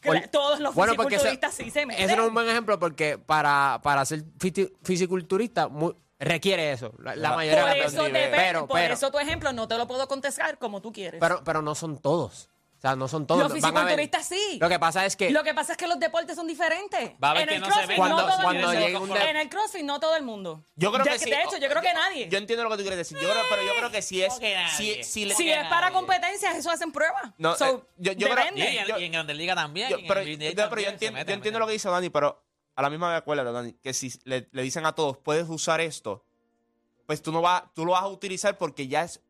Cla- 0.00 0.20
Por- 0.20 0.28
todos 0.28 0.58
los 0.60 0.74
Bueno, 0.74 0.94
porque 0.96 1.14
eso- 1.14 1.24
fisiculturistas 1.24 1.54
sí 1.54 1.70
se 1.70 1.86
meten. 1.86 2.04
Ese 2.04 2.16
no 2.16 2.22
es 2.22 2.28
un 2.28 2.34
buen 2.34 2.48
ejemplo 2.48 2.78
porque 2.78 3.18
para, 3.18 3.78
para 3.82 4.04
ser 4.04 4.24
fisi- 4.38 4.72
fisiculturista 4.82 5.68
mu- 5.68 5.94
requiere 6.18 6.72
eso. 6.72 6.92
La, 6.98 7.14
la 7.16 7.32
mayoría 7.34 7.62
por 7.62 7.70
de 7.74 7.80
eso, 7.84 7.90
niveles. 8.06 8.12
depende, 8.30 8.36
pero, 8.36 8.66
por 8.66 8.78
pero, 8.78 8.94
eso 8.94 9.10
tu 9.12 9.18
ejemplo 9.18 9.52
no 9.52 9.68
te 9.68 9.76
lo 9.78 9.86
puedo 9.86 10.06
contestar 10.08 10.58
como 10.58 10.80
tú 10.82 10.92
quieres. 10.92 11.20
pero, 11.20 11.42
pero 11.44 11.62
no 11.62 11.74
son 11.74 11.98
todos. 11.98 12.48
O 12.82 12.88
sea, 12.88 12.96
no 12.96 13.06
son 13.06 13.28
todos. 13.28 13.40
Los 13.52 13.60
Van 13.60 13.76
a 13.76 13.84
ver- 13.84 13.94
fisiculturistas 13.96 14.26
sí. 14.26 14.58
Lo 14.60 14.68
que 14.68 14.76
pasa 14.80 15.06
es 15.06 15.14
que 15.14 15.30
Lo 15.30 15.44
que 15.44 15.54
pasa 15.54 15.70
es 15.74 15.78
que 15.78 15.86
los 15.86 16.00
deportes 16.00 16.34
son 16.34 16.48
diferentes. 16.48 17.12
Va 17.22 17.28
a 17.28 17.30
haber 17.30 17.42
en 17.42 17.48
que 17.50 17.54
el 17.54 17.60
no 17.60 17.66
se 17.68 17.72
CrossFit 17.72 17.88
ve. 17.90 17.94
Cuando- 17.96 18.16
no 18.16 18.22
todo 18.24 18.36
el 18.38 18.42
cuando 18.42 18.66
mundo. 18.66 18.80
llegue 18.80 18.96
un 18.98 19.08
de- 19.10 19.30
En 19.30 19.36
el 19.36 19.48
CrossFit 19.48 19.82
no 19.84 20.00
todo 20.00 20.16
el 20.16 20.22
mundo. 20.24 20.64
Yo 20.74 20.90
creo 20.90 21.04
De- 21.04 21.10
que 21.12 21.18
sí. 21.20 21.30
De 21.30 21.42
hecho, 21.42 21.58
yo 21.58 21.68
creo 21.68 21.80
que 21.80 21.94
nadie. 21.94 22.28
Yo 22.28 22.38
entiendo 22.38 22.64
lo 22.64 22.70
que 22.70 22.76
tú 22.78 22.82
quieres 22.82 22.98
decir. 22.98 23.16
Yo 23.20 23.30
creo, 23.30 23.42
pero 23.48 23.62
yo 23.62 23.72
creo 23.76 23.90
que 23.92 24.02
si 24.02 24.20
es. 24.20 24.30
¿Cómo 24.30 24.40
que 24.40 24.48
Si, 24.76 24.82
nadie? 24.88 25.04
si 25.04 25.24
le- 25.26 25.34
si 25.36 25.48
es 25.48 25.64
para 25.68 25.92
competencias, 25.92 26.56
eso 26.56 26.72
hacen 26.72 26.90
pruebas. 26.90 27.22
No, 27.38 27.54
So, 27.54 27.66
eh, 27.66 27.82
yo- 27.98 28.12
yo 28.14 28.26
creo- 28.26 28.34
depende. 28.36 28.60
Y 28.72 28.76
en, 28.78 28.86
Yo- 28.88 28.98
y 28.98 29.04
en 29.04 29.12
Grandes 29.12 29.36
Ligas 29.36 29.54
también. 29.54 29.88
Yo, 29.88 29.98
y 29.98 30.00
en 30.00 30.08
pero, 30.08 30.20
NBA 30.22 30.32
yo- 30.32 30.38
pero 30.38 30.50
yo 30.50 30.56
también 30.68 30.86
se 30.88 30.92
entiendo, 30.94 31.18
meten, 31.18 31.28
yo 31.28 31.34
entiendo 31.36 31.58
lo 31.60 31.66
que 31.68 31.72
dice 31.74 31.88
Dani, 31.88 32.10
pero 32.10 32.42
a 32.74 32.82
la 32.82 32.90
misma 32.90 33.10
vez 33.10 33.18
acuérdate, 33.18 33.52
Dani, 33.52 33.74
que 33.74 33.94
si 33.94 34.12
le, 34.24 34.48
le 34.50 34.62
dicen 34.62 34.86
a 34.86 34.92
todos, 34.96 35.18
puedes 35.18 35.48
usar 35.48 35.80
esto, 35.80 36.24
pues 37.06 37.22
tú 37.22 37.30
no 37.30 37.42
vas, 37.42 37.62
tú 37.74 37.84
lo 37.84 37.92
vas 37.92 38.02
a 38.02 38.08
utilizar 38.08 38.58
porque 38.58 38.88
ya 38.88 39.04
es 39.04 39.20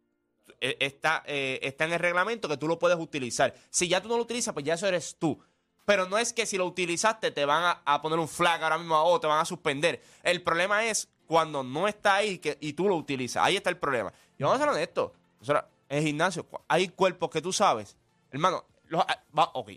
está, 0.60 1.22
eh, 1.26 1.58
está 1.62 1.84
en 1.84 1.92
el 1.94 1.98
reglamento 1.98 2.48
que 2.48 2.56
tú 2.56 2.68
lo 2.68 2.78
puedes 2.78 2.98
utilizar. 2.98 3.54
Si 3.70 3.88
ya 3.88 4.00
tú 4.00 4.08
no 4.08 4.16
lo 4.16 4.22
utilizas, 4.22 4.52
pues 4.54 4.64
ya 4.64 4.74
eso 4.74 4.86
eres 4.86 5.16
tú. 5.18 5.42
Pero 5.84 6.08
no 6.08 6.16
es 6.18 6.32
que 6.32 6.46
si 6.46 6.56
lo 6.58 6.66
utilizaste 6.66 7.30
te 7.32 7.44
van 7.44 7.64
a, 7.64 7.82
a 7.84 8.00
poner 8.00 8.18
un 8.18 8.28
flag 8.28 8.62
ahora 8.62 8.78
mismo 8.78 8.96
o 9.02 9.18
te 9.20 9.26
van 9.26 9.40
a 9.40 9.44
suspender. 9.44 10.00
El 10.22 10.42
problema 10.42 10.84
es 10.84 11.08
cuando 11.26 11.62
no 11.64 11.88
está 11.88 12.14
ahí 12.16 12.38
que, 12.38 12.56
y 12.60 12.74
tú 12.74 12.88
lo 12.88 12.94
utilizas. 12.96 13.42
Ahí 13.44 13.56
está 13.56 13.70
el 13.70 13.76
problema. 13.78 14.12
Y 14.38 14.42
vamos 14.44 14.58
a 14.58 14.60
ser 14.60 14.68
honestos. 14.68 15.10
Nosotros, 15.40 15.64
en 15.88 15.98
el 15.98 16.04
gimnasio, 16.04 16.46
hay 16.68 16.88
cuerpos 16.88 17.30
que 17.30 17.42
tú 17.42 17.52
sabes. 17.52 17.96
Hermano, 18.30 18.64
Los, 18.88 19.02
va, 19.36 19.50
ok. 19.54 19.70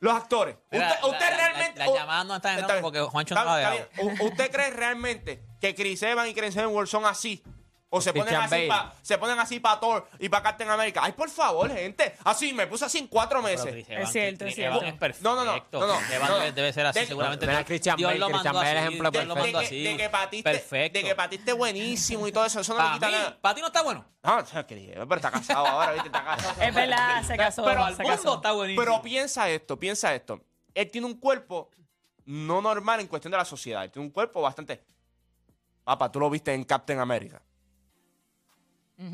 Los 0.00 0.14
actores. 0.14 0.56
Mira, 0.70 0.88
usted 0.88 1.00
la- 1.00 1.06
usted 1.08 1.30
la- 1.30 1.36
realmente. 1.36 1.78
la- 1.78 1.86
llamada 1.94 2.24
no 2.24 2.36
está 2.36 2.54
bien. 2.56 2.66
porque 2.82 3.00
Juancho 3.00 3.34
no 3.36 3.44
¿Usted 4.24 4.50
cree 4.50 4.70
realmente 4.70 5.42
que 5.60 5.74
Chris 5.74 6.02
Evans 6.02 6.28
y 6.28 6.34
Chris 6.34 6.56
Hemsworth 6.56 6.88
son 6.88 7.04
así? 7.04 7.40
O 7.94 8.00
se 8.00 8.10
ponen 8.14 8.34
así, 8.36 8.50
Bale. 8.50 8.68
pa- 8.68 8.94
se 9.02 9.18
ponen 9.18 9.38
así 9.38 9.60
para 9.60 9.78
Thor 9.78 10.08
y 10.18 10.26
para 10.30 10.42
Captain 10.42 10.70
America. 10.70 11.00
Ay, 11.04 11.12
por 11.12 11.28
favor, 11.28 11.70
gente. 11.70 12.14
Así, 12.24 12.54
me 12.54 12.66
puse 12.66 12.86
así 12.86 12.96
en 12.96 13.06
cuatro 13.06 13.42
Pero 13.42 13.52
meses. 13.52 13.70
Chris 13.70 13.86
Evans- 13.90 14.06
Es 14.06 14.12
cierto, 14.12 14.38
Chris 14.38 14.48
es 14.48 14.54
cierto. 14.54 14.76
Evans 14.78 14.92
es 14.94 14.98
perfecto. 14.98 15.28
No, 15.28 15.36
no, 15.36 15.44
no, 15.44 15.52
no, 15.72 15.86
no, 15.86 15.98
Chris 15.98 16.10
Evans 16.12 16.30
no. 16.30 16.38
debe- 16.52 16.72
ser 16.72 16.86
así, 16.86 17.00
De- 17.00 17.06
seguramente. 17.06 17.46
Mira, 17.46 17.64
Christian 17.66 17.96
Dios 17.98 18.08
Bale, 18.08 18.18
lo 18.18 18.26
Christian 18.28 18.54
Bale 18.54 18.68
así, 18.70 18.78
ejemplo 18.78 19.10
Dios 19.10 19.24
perfecto. 19.26 19.58
de, 19.58 19.64
así. 19.66 19.82
que, 19.82 19.88
de 19.90 19.96
que 19.98 20.08
patiste, 20.08 20.50
Perfecto. 20.50 20.98
de 20.98 21.04
que 21.04 21.14
patiste 21.14 21.52
buenísimo 21.52 22.26
y 22.26 22.32
todo 22.32 22.46
eso. 22.46 22.60
Eso 22.60 22.72
no 22.74 22.82
le 22.82 22.94
quita 22.94 23.06
mí, 23.08 23.12
nada. 23.12 23.38
para 23.42 23.54
ti 23.56 23.60
no 23.60 23.66
está 23.66 23.82
bueno. 23.82 24.04
No, 24.22 24.44
que- 24.66 24.94
pero 24.96 25.14
está 25.16 25.30
casado 25.30 25.66
ahora, 25.66 25.92
¿viste? 25.92 26.08
Está 26.08 26.24
casado. 26.24 26.54
Es 26.62 26.74
verdad, 26.74 27.22
se 27.24 27.36
casó. 27.36 27.62
Pero 27.64 27.84
al 27.84 27.94
mundo 27.98 28.34
está 28.36 28.52
buenísimo. 28.52 28.82
Pero 28.84 29.02
piensa 29.02 29.50
esto, 29.50 29.78
piensa 29.78 30.14
esto. 30.14 30.40
Él 30.74 30.90
tiene 30.90 31.06
un 31.06 31.18
cuerpo 31.20 31.70
no 32.24 32.62
normal 32.62 33.00
en 33.00 33.06
cuestión 33.06 33.32
de 33.32 33.36
la 33.36 33.44
sociedad. 33.44 33.84
Él 33.84 33.90
tiene 33.90 34.06
un 34.06 34.12
cuerpo 34.12 34.40
bastante. 34.40 34.82
Papá, 35.84 36.10
tú 36.10 36.20
lo 36.20 36.30
viste 36.30 36.54
en 36.54 36.64
Captain 36.64 36.98
America. 37.00 37.42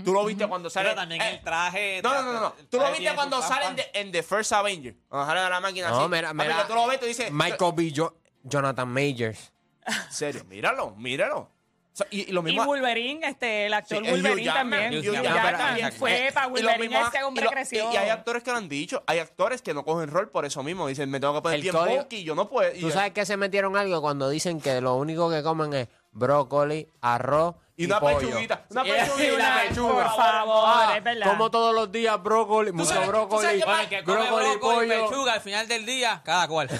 Tú 0.04 0.12
lo 0.12 0.24
viste 0.24 0.46
cuando 0.46 0.68
sale. 0.68 0.90
Pero 0.90 1.00
también 1.00 1.22
eh, 1.22 1.30
el 1.36 1.40
traje. 1.42 2.00
No, 2.02 2.12
no, 2.14 2.32
no, 2.32 2.40
no. 2.40 2.54
Tú 2.70 2.78
lo 2.78 2.90
viste 2.92 3.14
cuando 3.14 3.40
salen 3.40 3.74
de, 3.76 3.86
en 3.94 4.12
The 4.12 4.22
First 4.22 4.52
Avenger. 4.52 4.94
Cuando 5.08 5.26
salen 5.26 5.44
de 5.44 5.50
la 5.50 5.60
máquina 5.60 5.88
No, 5.88 6.00
así. 6.00 6.08
mira, 6.08 6.66
tú 6.66 6.74
lo 6.74 6.86
ves 6.86 6.96
y 6.96 7.00
tú 7.00 7.06
dices. 7.06 7.30
Michael 7.32 7.72
B. 7.74 7.92
Jo- 7.96 8.14
Jonathan 8.42 8.88
Majors. 8.88 9.52
En 9.86 10.12
serio, 10.12 10.44
míralo, 10.44 10.90
míralo. 10.96 11.38
O 11.40 11.96
sea, 11.98 12.06
y, 12.10 12.28
y 12.28 12.32
lo 12.32 12.46
Y. 12.46 12.56
Wolverine, 12.56 13.26
este, 13.26 13.66
el 13.66 13.74
actor 13.74 14.04
Sí, 14.04 14.10
Wolverine 14.10 14.44
Jackman, 14.44 14.70
también. 14.70 14.92
Hugh 15.02 15.08
Hugh 15.08 15.14
Jackman. 15.14 15.34
Jackman 15.34 15.74
Pero- 15.76 15.96
fue 15.96 16.30
para 16.32 16.46
y 16.46 16.48
lo 16.50 16.54
Wolverine, 16.54 16.88
mismo- 16.88 17.08
ese 17.08 17.24
hombre 17.24 17.42
y 17.42 17.44
lo- 17.46 17.50
creció. 17.50 17.90
Y, 17.90 17.94
y 17.94 17.96
hay 17.96 18.08
actores 18.10 18.42
que 18.44 18.50
lo 18.52 18.56
han 18.58 18.68
dicho. 18.68 19.02
Hay 19.06 19.18
actores 19.18 19.62
que 19.62 19.74
no 19.74 19.84
cogen 19.84 20.08
rol 20.10 20.28
por 20.30 20.44
eso 20.44 20.62
mismo. 20.62 20.86
Dicen, 20.86 21.10
me 21.10 21.18
tengo 21.18 21.34
que 21.34 21.40
poner 21.42 21.56
El 21.56 21.62
bien 21.62 21.74
bulky, 21.74 22.22
yo 22.22 22.34
no 22.36 22.48
puedo. 22.48 22.72
y- 22.72 22.80
¿Tú 22.80 22.90
sabes 22.92 23.12
que 23.12 23.26
se 23.26 23.36
metieron 23.36 23.76
algo 23.76 24.00
cuando 24.00 24.28
dicen 24.28 24.60
que 24.60 24.80
lo 24.80 24.94
único 24.94 25.28
que 25.30 25.42
comen 25.42 25.72
es 25.74 25.88
brócoli, 26.12 26.88
arroz 27.00 27.54
y, 27.76 27.82
Y 27.84 27.86
una 27.86 28.00
pollo? 28.00 28.18
pechuguita. 28.18 28.64
Una 28.70 28.82
pechuguita. 28.84 29.22
y 29.32 29.36
la 29.36 29.54
Por 29.60 29.68
pechuga. 29.68 30.10
favor, 30.10 30.64
Ah, 30.66 30.94
es 30.96 31.04
verdad. 31.04 31.26
Como 31.30 31.50
todos 31.50 31.74
los 31.74 31.92
días 31.92 32.20
brócoli, 32.22 32.72
mucho 32.72 32.88
sabes- 32.92 33.06
tú 33.06 33.12
sabes 33.12 33.28
brócoli, 33.28 33.58
qué 33.60 33.64
Bueno, 33.64 33.80
el 33.82 33.88
que 33.88 34.02
come 34.04 34.16
brócoli, 34.18 34.46
brócoli 34.58 34.86
y 34.86 34.90
pollo. 34.90 35.08
pechuga 35.10 35.32
al 35.34 35.40
final 35.40 35.68
del 35.68 35.86
día, 35.86 36.20
cada 36.24 36.48
cual. 36.48 36.68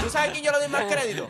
¿Tú 0.00 0.10
sabes 0.10 0.30
quién 0.32 0.44
yo 0.44 0.52
le 0.52 0.58
doy 0.58 0.68
más 0.68 0.84
crédito? 0.84 1.28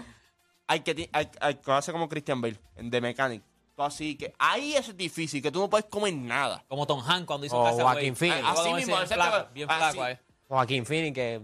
Hay 0.67 0.81
que, 0.81 1.09
hay, 1.13 1.31
hay 1.41 1.55
que 1.55 1.73
hace 1.73 1.93
como 1.93 2.09
Christian 2.09 2.41
Bale, 2.41 2.59
en 2.77 2.91
The 2.91 3.01
Mechanic. 3.01 3.43
Así 3.79 4.17
que 4.17 4.35
ahí 4.39 4.75
eso 4.75 4.91
es 4.91 4.97
difícil, 4.97 5.41
que 5.41 5.51
tú 5.53 5.61
no 5.61 5.71
puedes 5.71 5.87
comer 5.87 6.13
nada. 6.13 6.65
Como 6.69 6.85
Tom 6.87 7.01
Hanks 7.01 7.27
cuando 7.27 7.47
hizo 7.47 7.57
O 7.59 7.65
Castaway. 7.65 7.95
Joaquin 7.95 8.17
Phoenix. 8.17 8.45
Así 8.47 8.73
mismo, 8.75 8.95
bien 8.97 9.05
ese 9.05 9.15
flaco, 9.15 9.49
bien 9.55 9.69
flaco 9.69 10.03
ahí. 10.03 10.19
Joaquín 10.49 10.85
Phoenix 10.85 11.15
que 11.15 11.41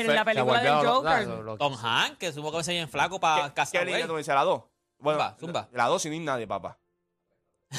En 0.00 0.14
la 0.14 0.24
película 0.24 0.60
del 0.60 0.86
Joker. 0.86 1.26
lo- 1.26 1.42
lo- 1.42 1.56
Tom 1.58 1.74
Hanks, 1.82 2.18
que 2.18 2.32
supo 2.32 2.52
que 2.52 2.62
se 2.64 2.72
bien 2.72 2.88
flaco 2.88 3.18
para 3.20 3.52
¿Qué, 3.54 3.62
¿Qué 3.72 3.84
línea 3.84 4.06
tú 4.06 4.16
dices? 4.16 4.34
¿La 4.34 4.42
2? 4.44 4.62
Bueno, 4.98 5.18
Zumba, 5.18 5.36
zumba. 5.38 5.68
La 5.72 5.86
2 5.86 6.02
sin 6.02 6.12
ir 6.14 6.22
nadie, 6.22 6.46
papá. 6.46 6.78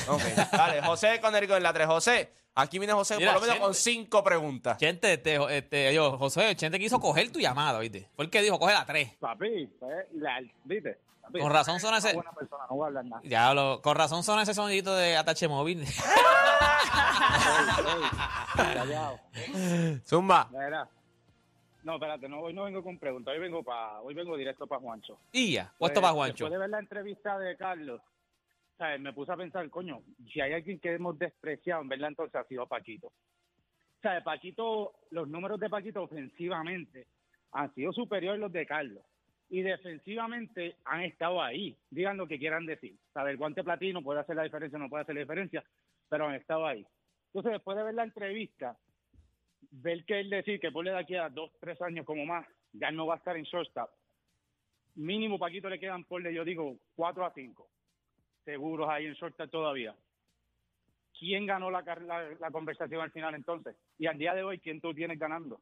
Ok, 0.07 0.21
dale. 0.51 0.81
José 0.83 1.19
Conérico 1.21 1.55
en 1.55 1.63
la 1.63 1.71
3. 1.73 1.87
José, 1.87 2.31
aquí 2.55 2.77
viene 2.77 2.93
José 2.93 3.17
Mira, 3.17 3.33
por 3.33 3.41
lo 3.41 3.47
menos 3.47 3.53
gente. 3.55 3.65
con 3.65 3.73
5 3.73 4.23
preguntas. 4.23 4.77
Chente, 4.77 5.13
este, 5.13 5.57
este, 5.57 5.93
yo, 5.93 6.17
José, 6.17 6.55
Chente 6.55 6.77
quiso 6.77 6.99
coger 6.99 7.31
tu 7.31 7.39
llamada, 7.39 7.79
¿viste? 7.79 8.09
Fue 8.15 8.25
el 8.25 8.31
que 8.31 8.41
dijo, 8.41 8.59
coge 8.59 8.73
la 8.73 8.85
3. 8.85 9.15
Papi, 9.19 9.67
pues, 9.79 10.05
la, 10.15 10.39
¿viste? 10.65 10.99
Papi, 11.21 11.39
Con 11.39 11.51
razón 11.51 11.79
son 11.79 11.89
una 11.89 11.97
ese. 11.99 12.13
buena 12.13 12.31
persona, 12.33 12.63
no 12.69 12.75
voy 12.75 12.83
a 12.83 12.87
hablar 12.87 13.05
nada. 13.05 13.21
Ya 13.23 13.53
lo, 13.53 13.81
con 13.81 13.95
razón 13.95 14.23
son 14.23 14.39
ese 14.41 14.53
sonidito 14.53 14.93
de 14.95 15.15
atache 15.17 15.47
móvil. 15.47 15.85
Zumba. 20.05 20.47
Mira. 20.51 20.87
No, 21.87 21.93
espérate, 21.93 22.27
no, 22.27 22.41
hoy 22.41 22.53
no 22.53 22.65
vengo 22.65 22.83
con 22.83 22.99
preguntas, 22.99 23.33
hoy 23.33 23.39
vengo 23.39 23.63
pa, 23.63 24.01
hoy 24.01 24.13
vengo 24.13 24.35
directo 24.35 24.67
para 24.67 24.81
Juancho. 24.81 25.17
y 25.31 25.53
ya, 25.53 25.71
puesto 25.77 26.01
Pues, 26.01 26.01
para 26.01 26.13
Juancho. 26.13 26.43
Después 26.43 26.51
de 26.51 26.57
ver 26.57 26.69
la 26.69 26.79
entrevista 26.79 27.39
de 27.39 27.55
Carlos, 27.55 28.01
¿sabes? 28.77 28.99
me 28.99 29.13
puse 29.13 29.31
a 29.31 29.37
pensar, 29.37 29.69
coño, 29.69 30.01
si 30.33 30.41
hay 30.41 30.51
alguien 30.51 30.79
que 30.79 30.93
hemos 30.93 31.17
despreciado, 31.17 31.81
en 31.81 31.87
verdad 31.87 32.09
entonces 32.09 32.35
ha 32.35 32.43
sido 32.43 32.67
Paquito. 32.67 33.13
¿Sabes? 34.01 34.21
Paquito, 34.21 34.95
los 35.11 35.29
números 35.29 35.61
de 35.61 35.69
Paquito 35.69 36.03
ofensivamente 36.03 37.07
han 37.53 37.73
sido 37.73 37.93
superiores 37.93 38.37
a 38.37 38.41
los 38.41 38.51
de 38.51 38.65
Carlos. 38.65 39.03
Y 39.49 39.61
defensivamente 39.61 40.75
han 40.83 41.03
estado 41.03 41.41
ahí, 41.41 41.73
digan 41.89 42.17
lo 42.17 42.27
que 42.27 42.37
quieran 42.37 42.65
decir. 42.65 42.97
¿Sabes? 43.13 43.31
El 43.31 43.37
guante 43.37 43.63
platino 43.63 44.01
puede 44.03 44.19
hacer 44.19 44.35
la 44.35 44.43
diferencia, 44.43 44.77
no 44.77 44.89
puede 44.89 45.03
hacer 45.03 45.15
la 45.15 45.21
diferencia, 45.21 45.63
pero 46.09 46.27
han 46.27 46.35
estado 46.35 46.67
ahí. 46.67 46.85
Entonces, 47.27 47.53
después 47.53 47.77
de 47.77 47.83
ver 47.83 47.93
la 47.93 48.03
entrevista, 48.03 48.75
ver 49.71 50.05
que 50.05 50.19
él 50.19 50.29
decir 50.29 50.59
que 50.59 50.71
ponle 50.71 50.91
de 50.91 50.99
aquí 50.99 51.15
a 51.15 51.29
dos, 51.29 51.51
tres 51.59 51.81
años 51.81 52.05
como 52.05 52.25
más, 52.25 52.47
ya 52.73 52.91
no 52.91 53.05
va 53.05 53.15
a 53.15 53.17
estar 53.17 53.35
en 53.37 53.43
shortstop. 53.43 53.89
Mínimo 54.95 55.37
Paquito 55.37 55.69
le 55.69 55.79
quedan, 55.79 56.03
ponle, 56.05 56.33
yo 56.33 56.43
digo, 56.43 56.77
cuatro 56.95 57.25
a 57.25 57.33
cinco. 57.33 57.69
Seguros 58.45 58.89
ahí 58.89 59.05
en 59.05 59.13
shortstop 59.13 59.49
todavía. 59.49 59.95
¿Quién 61.19 61.45
ganó 61.45 61.71
la, 61.71 61.81
la, 61.81 62.29
la 62.39 62.51
conversación 62.51 63.01
al 63.01 63.11
final 63.11 63.35
entonces? 63.35 63.75
Y 63.97 64.05
al 64.05 64.17
día 64.17 64.33
de 64.33 64.43
hoy, 64.43 64.59
¿quién 64.59 64.79
tú 64.79 64.93
tienes 64.93 65.17
ganando? 65.17 65.59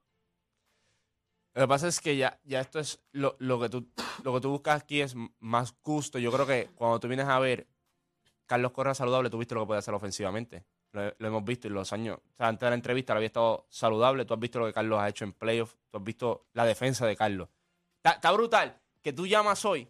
Lo 1.54 1.62
que 1.62 1.68
pasa 1.70 1.88
es 1.88 2.02
que 2.02 2.18
ya, 2.18 2.38
ya 2.44 2.60
esto 2.60 2.80
es 2.80 3.02
lo, 3.14 3.38
lo 3.40 3.58
que 3.62 3.70
tú 3.70 3.88
lo 4.26 4.34
que 4.34 4.42
tú 4.42 4.50
buscas 4.50 4.84
aquí 4.84 5.00
es 5.00 5.16
más 5.40 5.74
gusto. 5.82 6.20
Yo 6.20 6.30
creo 6.32 6.46
que 6.46 6.68
cuando 6.76 7.00
tú 7.00 7.08
vienes 7.08 7.28
a 7.28 7.40
ver 7.40 7.68
Carlos 8.46 8.74
Correa 8.74 8.94
saludable, 8.94 9.30
tú 9.30 9.38
viste 9.38 9.56
lo 9.56 9.62
que 9.62 9.68
puede 9.68 9.80
hacer 9.80 9.94
ofensivamente. 9.94 10.66
Lo, 10.96 11.14
lo 11.18 11.28
hemos 11.28 11.44
visto 11.44 11.68
en 11.68 11.74
los 11.74 11.92
años. 11.94 12.18
O 12.18 12.38
sea, 12.38 12.48
antes 12.48 12.62
de 12.62 12.70
la 12.70 12.76
entrevista 12.76 13.14
lo 13.14 13.18
había 13.18 13.28
estado 13.28 13.68
saludable. 13.70 14.26
Tú 14.26 14.34
has 14.34 14.40
visto 14.40 14.60
lo 14.60 14.66
que 14.66 14.74
Carlos 14.74 15.00
ha 15.00 15.10
hecho 15.10 15.26
en 15.26 15.34
playoffs. 15.34 15.76
Tú 15.92 15.98
has 15.98 16.04
visto 16.04 16.46
la 16.54 16.66
defensa 16.66 17.06
de 17.06 17.16
Carlos. 17.16 17.50
Está, 17.98 18.12
está 18.12 18.32
brutal 18.32 18.80
que 19.02 19.14
tú 19.14 19.28
llamas 19.28 19.64
hoy 19.66 19.88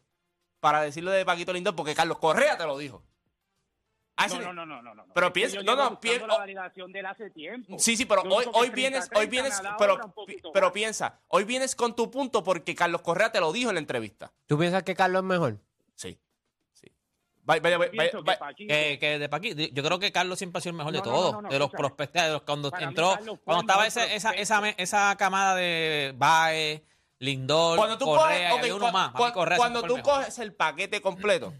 para 0.59 0.81
decirlo 0.81 1.11
de 1.11 1.23
Paquito 1.25 1.53
Lindor 1.53 1.75
porque 1.75 1.93
Carlos 1.93 2.17
Correa 2.17 2.57
te 2.57 2.65
lo 2.65 2.77
dijo. 2.77 3.03
No, 4.17 4.39
no, 4.39 4.53
no, 4.53 4.65
no, 4.65 4.81
no. 4.81 4.95
no. 4.95 5.05
Pero 5.13 5.33
piensa- 5.33 5.61
no, 5.61 5.75
no, 5.75 5.89
buscando 5.89 5.99
pien- 5.99 6.27
la 6.27 6.35
oh. 6.35 6.39
validación 6.39 6.91
de 6.91 6.99
él 6.99 7.05
hace 7.05 7.29
tiempo. 7.29 7.77
Sí, 7.77 7.97
sí, 7.97 8.05
pero 8.05 8.21
hoy, 8.21 8.45
hoy 8.53 8.67
es 8.67 8.73
vienes, 8.73 9.09
30, 9.09 9.19
hoy 9.19 9.27
vienes, 9.27 9.51
30, 9.59 9.63
nada, 9.63 9.77
pero, 9.77 10.51
pero 10.53 10.71
piensa, 10.71 11.19
hoy 11.27 11.43
vienes 11.43 11.75
con 11.75 11.95
tu 11.95 12.09
punto 12.09 12.41
porque 12.43 12.73
Carlos 12.75 13.01
Correa 13.01 13.31
te 13.31 13.41
lo 13.41 13.51
dijo 13.51 13.69
en 13.69 13.75
la 13.75 13.81
entrevista. 13.81 14.31
¿Tú 14.45 14.57
piensas 14.57 14.83
que 14.83 14.95
Carlos 14.95 15.21
es 15.21 15.27
mejor? 15.27 15.59
Vaya, 17.45 17.61
vaya, 17.61 17.77
vaya, 17.77 17.91
que 17.91 18.23
Paquito- 18.23 18.67
Que, 18.73 18.97
que 18.99 19.19
de 19.19 19.29
Paquito, 19.29 19.61
yo 19.71 19.83
creo 19.83 19.99
que 19.99 20.11
Carlos 20.11 20.37
siempre 20.39 20.57
ha 20.57 20.61
sido 20.61 20.71
el 20.71 20.77
mejor 20.77 20.93
No, 20.93 20.99
de 20.99 21.03
todos. 21.03 21.31
no, 21.33 21.41
no, 21.43 21.49
de 21.49 21.59
los 21.59 21.69
prospectos, 21.69 22.23
de 22.23 22.29
los, 22.31 22.41
cuando 22.41 22.71
entró, 22.79 23.11
Carlos 23.13 23.39
cuando 23.43 23.61
estaba 23.61 23.85
ese- 23.87 24.15
esa, 24.15 24.31
esa, 24.31 24.69
esa 24.69 25.15
camada 25.15 25.53
de 25.55 26.13
Bae, 26.17 26.83
Lindor, 27.19 27.77
Cuando 27.77 27.97
tú 27.97 28.05
Correa, 28.05 28.49
coges, 28.49 28.67
y 28.67 28.69
había 28.69 28.75
ok, 28.75 28.81
uno 28.81 28.91
más. 28.91 29.11
Para 29.13 29.25
mí 29.25 29.31
cua- 29.31 29.33
Correa 29.33 29.57
cuando 29.57 29.81
tú 29.83 29.95
mejor. 29.97 30.13
coges 30.21 30.39
el 30.39 30.53
paquete 30.53 31.01
completo, 31.01 31.53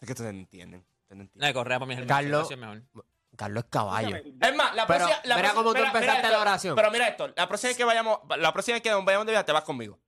es 0.00 0.06
que 0.06 0.12
ustedes 0.12 0.32
no 0.34 0.40
entienden. 0.40 0.84
ustedes 1.08 1.28
no 1.34 1.52
Correa 1.54 1.78
para 1.78 1.86
mí 1.86 1.94
es 1.94 2.00
el 2.00 2.06
Carlos- 2.06 2.30
mejor. 2.30 2.44
es 2.44 2.50
el 2.50 2.58
mejor. 2.92 3.06
Carlos 3.36 3.64
es 3.64 3.70
caballo. 3.70 4.16
Es 4.16 4.54
más, 4.56 4.74
la 4.74 4.86
Pero, 4.86 4.98
próxima. 5.06 5.20
La 5.24 5.36
mira 5.36 5.50
cómo 5.54 5.70
tú 5.70 5.74
mira- 5.76 5.86
empezaste 5.86 6.06
mira 6.16 6.22
la 6.22 6.28
esto, 6.28 6.40
oración. 6.42 6.76
Pero 6.76 6.90
mira 6.90 7.08
esto, 7.08 7.28
la 7.34 7.48
próxima 7.48 7.68
vez 7.68 7.76
que 7.78 7.84
vayamos, 7.84 8.18
la 8.36 8.52
próxima 8.52 8.74
vez 8.74 8.82
que 8.82 8.92
vayamos 8.92 9.26
de 9.26 9.32
viaje, 9.32 9.44
te 9.44 9.52
vas 9.52 9.64
conmigo. 9.64 9.98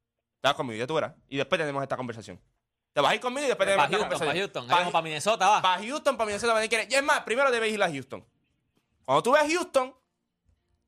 Te 0.43 0.49
vas 0.49 0.55
conmigo, 0.55 0.79
ya 0.79 0.87
tú 0.87 0.95
verás. 0.95 1.15
Y 1.29 1.39
después 1.39 1.59
tenemos 1.59 1.83
esta 1.83 1.97
conversación. 1.97 2.39
Te 2.95 3.01
vas 3.01 3.11
a 3.11 3.15
ir 3.17 3.21
conmigo 3.21 3.45
y 3.45 3.49
después 3.49 3.69
Para 3.69 3.89
tenemos 3.89 4.07
esta 4.07 4.19
Houston, 4.19 4.29
para. 4.29 4.39
Houston. 4.39 4.69
Vamos 4.69 4.93
para 4.93 5.03
Minnesota, 5.03 5.49
va. 5.49 5.61
Para 5.63 5.83
Houston, 5.83 6.17
para 6.17 6.27
Minnesota, 6.27 6.53
para 6.55 6.69
quieres. 6.69 6.87
Y 6.89 6.95
es 6.95 7.03
más, 7.03 7.21
primero 7.21 7.51
debes 7.51 7.73
ir 7.73 7.83
a 7.83 7.91
Houston. 7.91 8.25
Cuando 9.05 9.23
tú 9.23 9.33
ves 9.33 9.53
Houston, 9.53 9.93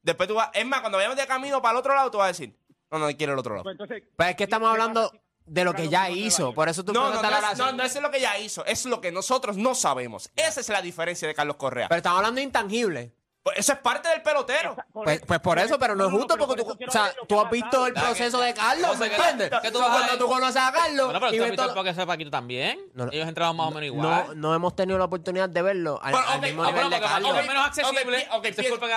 después 0.03 0.29
tú 0.29 0.37
vas. 0.37 0.51
Es 0.55 0.65
más, 0.65 0.81
cuando 0.81 0.99
vayamos 0.99 1.19
de 1.19 1.27
camino 1.27 1.61
para 1.61 1.73
el 1.73 1.79
otro 1.79 1.95
lado, 1.97 2.09
tú 2.13 2.19
vas 2.19 2.27
a 2.27 2.29
decir, 2.29 2.57
no, 2.93 3.01
no 3.01 3.09
quiero 3.17 3.33
el 3.33 3.39
otro 3.41 3.55
lado. 3.55 3.65
pues 3.65 3.75
entonces, 3.75 4.05
Pero 4.17 4.31
es 4.31 4.37
que 4.37 4.45
estamos 4.45 4.69
¿qué 4.69 4.71
hablando 4.71 5.13
de 5.47 5.65
lo 5.65 5.75
que 5.75 5.89
ya 5.89 6.09
hizo. 6.09 6.55
Por 6.55 6.69
eso 6.69 6.85
tú 6.85 6.93
No, 6.93 7.13
no, 7.13 7.21
no, 7.21 7.29
la 7.29 7.53
es, 7.53 7.59
no, 7.59 7.73
no, 7.73 7.83
eso 7.83 7.99
es 7.99 8.03
lo 8.03 8.11
que 8.13 8.21
ya 8.21 8.39
hizo. 8.39 8.65
Es 8.67 8.85
lo 8.87 9.01
que 9.01 9.11
nosotros 9.11 9.57
no 9.57 9.75
sabemos. 9.75 10.31
Esa 10.37 10.61
es 10.61 10.69
la 10.69 10.83
diferencia 10.83 11.27
de 11.27 11.35
Carlos 11.35 11.57
Correa. 11.57 11.89
Pero 11.89 11.97
estamos 11.97 12.19
hablando 12.19 12.37
de 12.39 12.45
intangible. 12.45 13.13
Eso 13.55 13.73
es 13.75 13.79
parte 13.79 14.09
del 14.09 14.23
pelotero. 14.23 14.77
Pues, 14.93 15.21
pues 15.27 15.41
por 15.41 15.59
eso, 15.59 15.79
pero 15.79 15.95
no 15.95 16.07
es 16.07 16.11
justo 16.13 16.37
porque 16.37 16.63
tú, 16.63 16.71
o 16.87 16.91
sea, 16.91 17.13
tú 17.29 17.41
has 17.41 17.51
visto 17.51 17.87
el 17.87 17.93
proceso 17.95 18.41
de 18.41 18.53
Carlos, 18.55 18.99
¿me 18.99 19.09
¿qué- 19.09 19.15
entiendes? 19.17 19.51
qué 19.63 19.71
tú 19.71 19.79
Cuando 19.79 20.19
tú 20.19 20.27
conoces 20.27 20.57
a 20.61 20.73
Carlos 20.73 21.07
Bueno, 21.07 21.21
pero 21.21 21.35
y 21.35 21.37
tú 21.39 21.45
has 21.45 21.51
visto 21.51 21.63
todo- 21.63 21.71
el 21.71 21.75
porque 21.77 21.91
ese 21.91 22.07
Paquito 22.07 22.31
también. 22.31 22.81
No, 22.95 23.07
no. 23.07 23.13
Ellos 23.13 23.29
entraron 23.29 23.57
más 23.57 23.67
o 23.69 23.71
menos 23.71 23.85
igual. 23.87 24.27
no, 24.29 24.35
no 24.35 24.55
hemos 24.55 24.75
tenido 24.75 24.99
la 24.99 25.05
oportunidad 25.05 25.49
de 25.49 25.63
verlo 25.63 26.01
al, 26.03 26.15
al 26.15 26.41
mismo 26.41 26.65
nivel 26.65 26.91
de 26.91 27.01
Carlos. 27.01 27.35
Menos 27.47 27.67
accesible. 27.67 28.29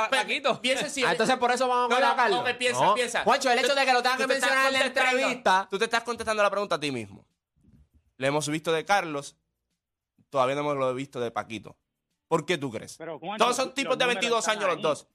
Paquito. 0.09 0.61
Piensa 0.61 0.89
si- 0.89 1.03
Ah, 1.03 1.11
entonces 1.11 1.37
por 1.37 1.51
eso 1.51 1.67
vamos 1.67 1.85
a 1.85 1.89
No, 1.89 1.95
ver 1.95 2.05
no, 2.05 2.11
a 2.11 2.15
Carlos. 2.15 2.39
ok, 2.41 2.57
piensa, 2.57 2.83
No. 2.85 2.93
piensa. 2.95 3.23
Juancho, 3.23 3.51
el 3.51 3.59
hecho 3.59 3.75
de 3.75 3.85
que 3.85 3.93
lo 3.93 4.01
tengan 4.01 4.17
Tú 4.17 4.23
que 4.23 4.33
mencionar 4.33 4.67
en 4.67 4.73
la 4.73 4.85
entrevista. 4.85 5.67
Tú 5.69 5.77
te 5.77 5.85
estás 5.85 6.03
contestando 6.03 6.41
la 6.43 6.49
pregunta 6.49 6.75
a 6.75 6.79
ti 6.79 6.91
mismo. 6.91 7.25
Le 8.17 8.27
hemos 8.27 8.47
visto 8.49 8.71
de 8.71 8.83
Carlos, 8.83 9.35
todavía 10.29 10.55
no 10.55 10.61
hemos 10.61 10.77
lo 10.77 10.93
visto 10.93 11.19
de 11.19 11.31
Paquito. 11.31 11.77
¿Por 12.29 12.45
qué 12.45 12.57
tú 12.57 12.71
crees? 12.71 12.95
Pero, 12.95 13.19
Todos 13.37 13.55
son 13.57 13.73
tipos 13.73 13.97
de 13.97 14.05
números 14.05 14.21
22 14.21 14.39
están 14.39 14.57
años 14.59 14.73
los 14.75 14.81
dos. 14.81 15.07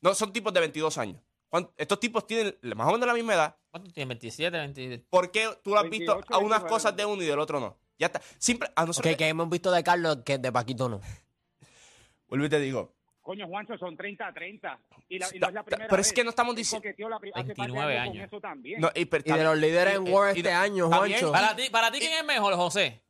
No, 0.00 0.12
son 0.14 0.32
tipos 0.32 0.52
de 0.52 0.58
22 0.60 0.98
años. 0.98 1.22
¿Cuán- 1.48 1.70
Estos 1.76 2.00
tipos 2.00 2.26
tienen 2.26 2.56
más 2.74 2.88
o 2.88 2.92
menos 2.92 3.06
la 3.06 3.14
misma 3.14 3.34
edad. 3.34 3.56
¿Cuánto 3.70 3.92
tiene? 3.92 4.08
27, 4.08 4.56
28. 4.58 5.04
¿Por 5.08 5.30
qué 5.30 5.48
tú 5.62 5.76
has 5.76 5.88
visto 5.88 6.14
28, 6.14 6.34
a 6.34 6.38
unas 6.38 6.62
29. 6.62 6.68
cosas 6.68 6.96
de 6.96 7.04
uno 7.04 7.22
y 7.22 7.26
del 7.26 7.38
otro 7.38 7.60
no? 7.60 7.76
Ya 7.98 8.06
está. 8.06 8.20
Siempre, 8.38 8.68
a 8.74 8.84
nosotros, 8.84 9.12
Que, 9.12 9.16
que 9.16 9.28
hemos 9.28 9.48
visto 9.48 9.70
de 9.70 9.84
Carlos 9.84 10.18
que 10.24 10.38
de 10.38 10.50
Paquito 10.50 10.88
no. 10.88 11.00
vuelvo 12.28 12.46
y 12.46 12.48
te 12.48 12.58
digo, 12.58 12.92
Coño, 13.22 13.46
Juancho, 13.48 13.76
son 13.76 13.96
30-30. 13.96 14.78
Y, 15.08 15.18
la, 15.18 15.28
y 15.34 15.38
no 15.40 15.48
es 15.48 15.54
la 15.54 15.64
primera 15.64 15.88
pero 15.88 16.00
es 16.00 16.06
vez. 16.08 16.12
que 16.14 16.22
no 16.24 16.30
estamos 16.30 16.54
diciendo- 16.54 16.82
coqueteó 16.82 17.08
la 17.08 17.18
pri- 17.18 17.32
hace 17.34 17.54
par 17.54 17.66
de 17.66 17.72
29 17.72 17.98
años 17.98 18.24
eso 18.26 18.40
también. 18.40 18.80
No, 18.80 18.88
y, 18.94 19.04
pero 19.04 19.24
Y 19.26 19.38
de 19.38 19.44
los 19.44 19.58
líderes 19.58 19.94
Y- 19.94 19.96
en 19.96 20.06
y- 20.06 20.38
este 20.38 20.52
año. 20.52 20.88
Juancho. 20.88 21.32
Para 21.32 21.56
ti, 21.56 21.68
para 21.70 21.90
ti 21.90 21.98
¿quién 21.98 22.12
es 22.12 22.24
mejor, 22.24 22.54
José? 22.54 23.02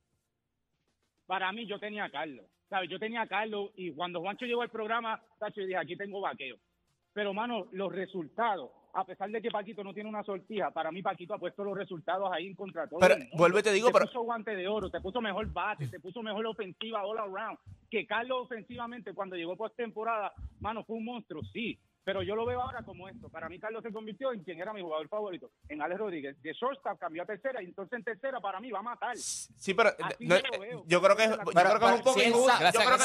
Para 1.26 1.52
mí, 1.52 1.66
yo 1.66 1.78
tenía 1.78 2.04
a 2.04 2.11
Carlos. 2.11 2.46
¿Sabes? 2.68 2.90
Yo 2.90 2.98
tenía 2.98 3.22
a 3.22 3.26
Carlos 3.29 3.70
y 3.76 3.92
cuando 3.92 4.20
Juancho 4.20 4.44
llegó 4.44 4.62
al 4.62 4.70
programa, 4.70 5.20
tacho, 5.38 5.61
yo 5.61 5.66
dije, 5.66 5.79
aquí 5.79 5.96
tengo 5.96 6.20
vaqueo. 6.20 6.57
Pero, 7.12 7.33
mano, 7.33 7.66
los 7.72 7.92
resultados, 7.92 8.70
a 8.92 9.05
pesar 9.05 9.31
de 9.31 9.40
que 9.40 9.50
Paquito 9.50 9.83
no 9.83 9.94
tiene 9.94 10.09
una 10.09 10.22
sortija, 10.22 10.70
para 10.70 10.90
mí 10.90 11.00
Paquito 11.00 11.33
ha 11.35 11.38
puesto 11.38 11.64
los 11.64 11.76
resultados 11.76 12.29
ahí 12.33 12.48
en 12.48 12.55
contra 12.55 12.87
todo 12.87 12.98
Pero, 13.00 13.14
y 13.59 13.62
te 13.62 13.72
digo, 13.72 13.90
pero- 13.92 14.07
puso 14.07 14.22
guante 14.22 14.55
de 14.55 14.68
oro, 14.68 14.90
te 14.90 15.00
puso 15.00 15.20
mejor 15.20 15.50
bate, 15.52 15.87
te 15.87 16.00
puso 16.00 16.22
mejor 16.22 16.44
ofensiva 16.46 17.05
all 17.07 17.18
around. 17.18 17.59
Que 17.90 18.05
Carlos 18.07 18.42
ofensivamente, 18.42 19.14
cuando 19.14 19.37
llegó 19.37 19.57
postemporada, 19.57 20.33
mano, 20.61 20.85
fue 20.85 20.96
un 20.96 21.05
monstruo, 21.05 21.42
sí. 21.52 21.79
Pero 22.07 22.23
yo 22.23 22.37
lo 22.37 22.47
veo 22.47 22.62
ahora 22.62 22.85
como 22.85 23.09
esto. 23.09 23.29
Para 23.29 23.49
mí, 23.49 23.59
Carlos 23.59 23.83
se 23.83 23.92
convirtió 23.92 24.33
en 24.33 24.45
quien 24.45 24.61
era 24.61 24.73
mi 24.73 24.81
jugador 24.81 25.09
favorito, 25.09 25.51
en 25.69 25.83
Alex 25.83 25.99
Rodríguez. 25.99 26.40
De 26.40 26.53
shortstop 26.53 27.01
cambió 27.01 27.25
a 27.25 27.27
tercera, 27.27 27.61
y 27.61 27.66
entonces 27.66 27.99
en 27.99 28.05
tercera 28.05 28.40
para 28.40 28.61
mí 28.61 28.71
va 28.71 28.79
a 28.79 28.83
matar. 28.83 29.16
Sí, 29.16 29.75
pero 29.75 29.90
no, 30.21 30.37
yo 30.37 30.42
lo 30.53 30.61
veo. 30.61 30.85
yo 30.87 31.03
creo 31.03 31.16
que 31.16 31.25
es, 31.25 31.31
yo 31.31 31.37
creo 31.38 31.79
que 31.81 31.85
es 31.87 31.92
un 31.92 32.03
poco 32.05 32.23
injusto. 32.23 32.53
Yo 32.73 32.81
creo 32.81 32.99
que. 32.99 33.05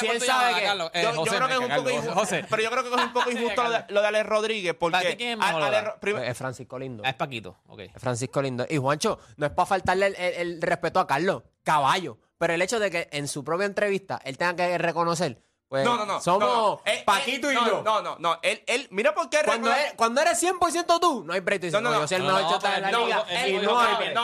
Eh, 0.94 1.02
es 1.02 1.60
un 1.60 1.76
poco 1.76 1.90
injusto. 1.90 2.14
José. 2.14 2.46
Pero 2.48 2.62
yo 2.62 2.70
creo 2.70 2.84
que 2.84 2.90
es 2.90 2.96
un 3.06 3.14
poco 3.14 3.32
injusto 3.32 3.64
lo 3.64 3.72
de, 3.72 3.84
lo 3.90 4.02
de 4.02 4.08
Alex 4.08 4.26
Rodríguez 4.28 4.74
porque 4.76 4.92
¿Para 4.98 5.10
ti 5.10 5.16
quién 5.18 5.30
es 5.32 5.38
mejor, 5.40 5.64
Ale- 5.64 6.34
Francisco 6.36 6.78
Lindo. 6.80 7.04
Ah, 7.06 7.10
es 7.10 7.16
Paquito, 7.16 7.58
ok. 7.68 7.80
Es 7.80 7.92
Francisco 7.98 8.42
Lindo. 8.42 8.66
Y 8.70 8.78
Juancho, 8.78 9.18
no 9.38 9.48
es 9.48 9.52
para 9.52 9.66
faltarle 9.66 10.08
el, 10.08 10.16
el- 10.16 10.34
el 10.54 10.62
respeto 10.62 11.00
a 11.00 11.08
Carlos, 11.08 11.44
caballo. 11.64 12.20
Pero 12.38 12.54
el 12.54 12.62
hecho 12.62 12.80
de 12.80 12.90
que 12.90 13.08
en 13.12 13.28
su 13.28 13.44
propia 13.44 13.66
entrevista 13.66 14.20
él 14.26 14.38
tenga 14.38 14.56
que 14.56 14.78
reconocer, 14.78 15.42
pues 15.72 15.86
no, 15.86 15.96
no, 15.96 16.06
no. 16.06 16.20
somos 16.20 16.42
no, 16.42 16.54
no. 16.54 16.82
Eh, 16.84 17.02
Paquito 17.06 17.50
eh, 17.50 17.54
y 17.54 17.56
no, 17.56 17.66
yo. 17.66 17.82
No, 17.82 18.02
no, 18.02 18.18
no. 18.20 18.38
Él, 18.42 18.62
él, 18.68 18.90
mira 18.92 19.14
por 19.16 19.30
qué 19.30 19.40
Cuando, 19.46 19.72
eres, 19.74 19.94
cuando 19.96 20.20
eres 20.20 20.44
100% 20.44 21.00
tú, 21.00 21.24
no 21.24 21.32
hay 21.32 21.40
break. 21.40 21.62
Dices, 21.62 21.82
No, 21.82 21.90
no, 21.90 21.96
no, 21.96 22.02
yo 22.02 22.08
soy 22.10 22.18
el 22.18 22.24
No, 22.24 22.34
mejor 22.34 22.44
no, 22.44 22.52
chota 22.52 22.72
de 22.74 22.82
la 22.82 22.88
él 22.90 22.94
no 22.94 23.06
liga. 23.06 23.26
él 23.30 23.38
Él 23.38 23.54
mismo 23.62 23.82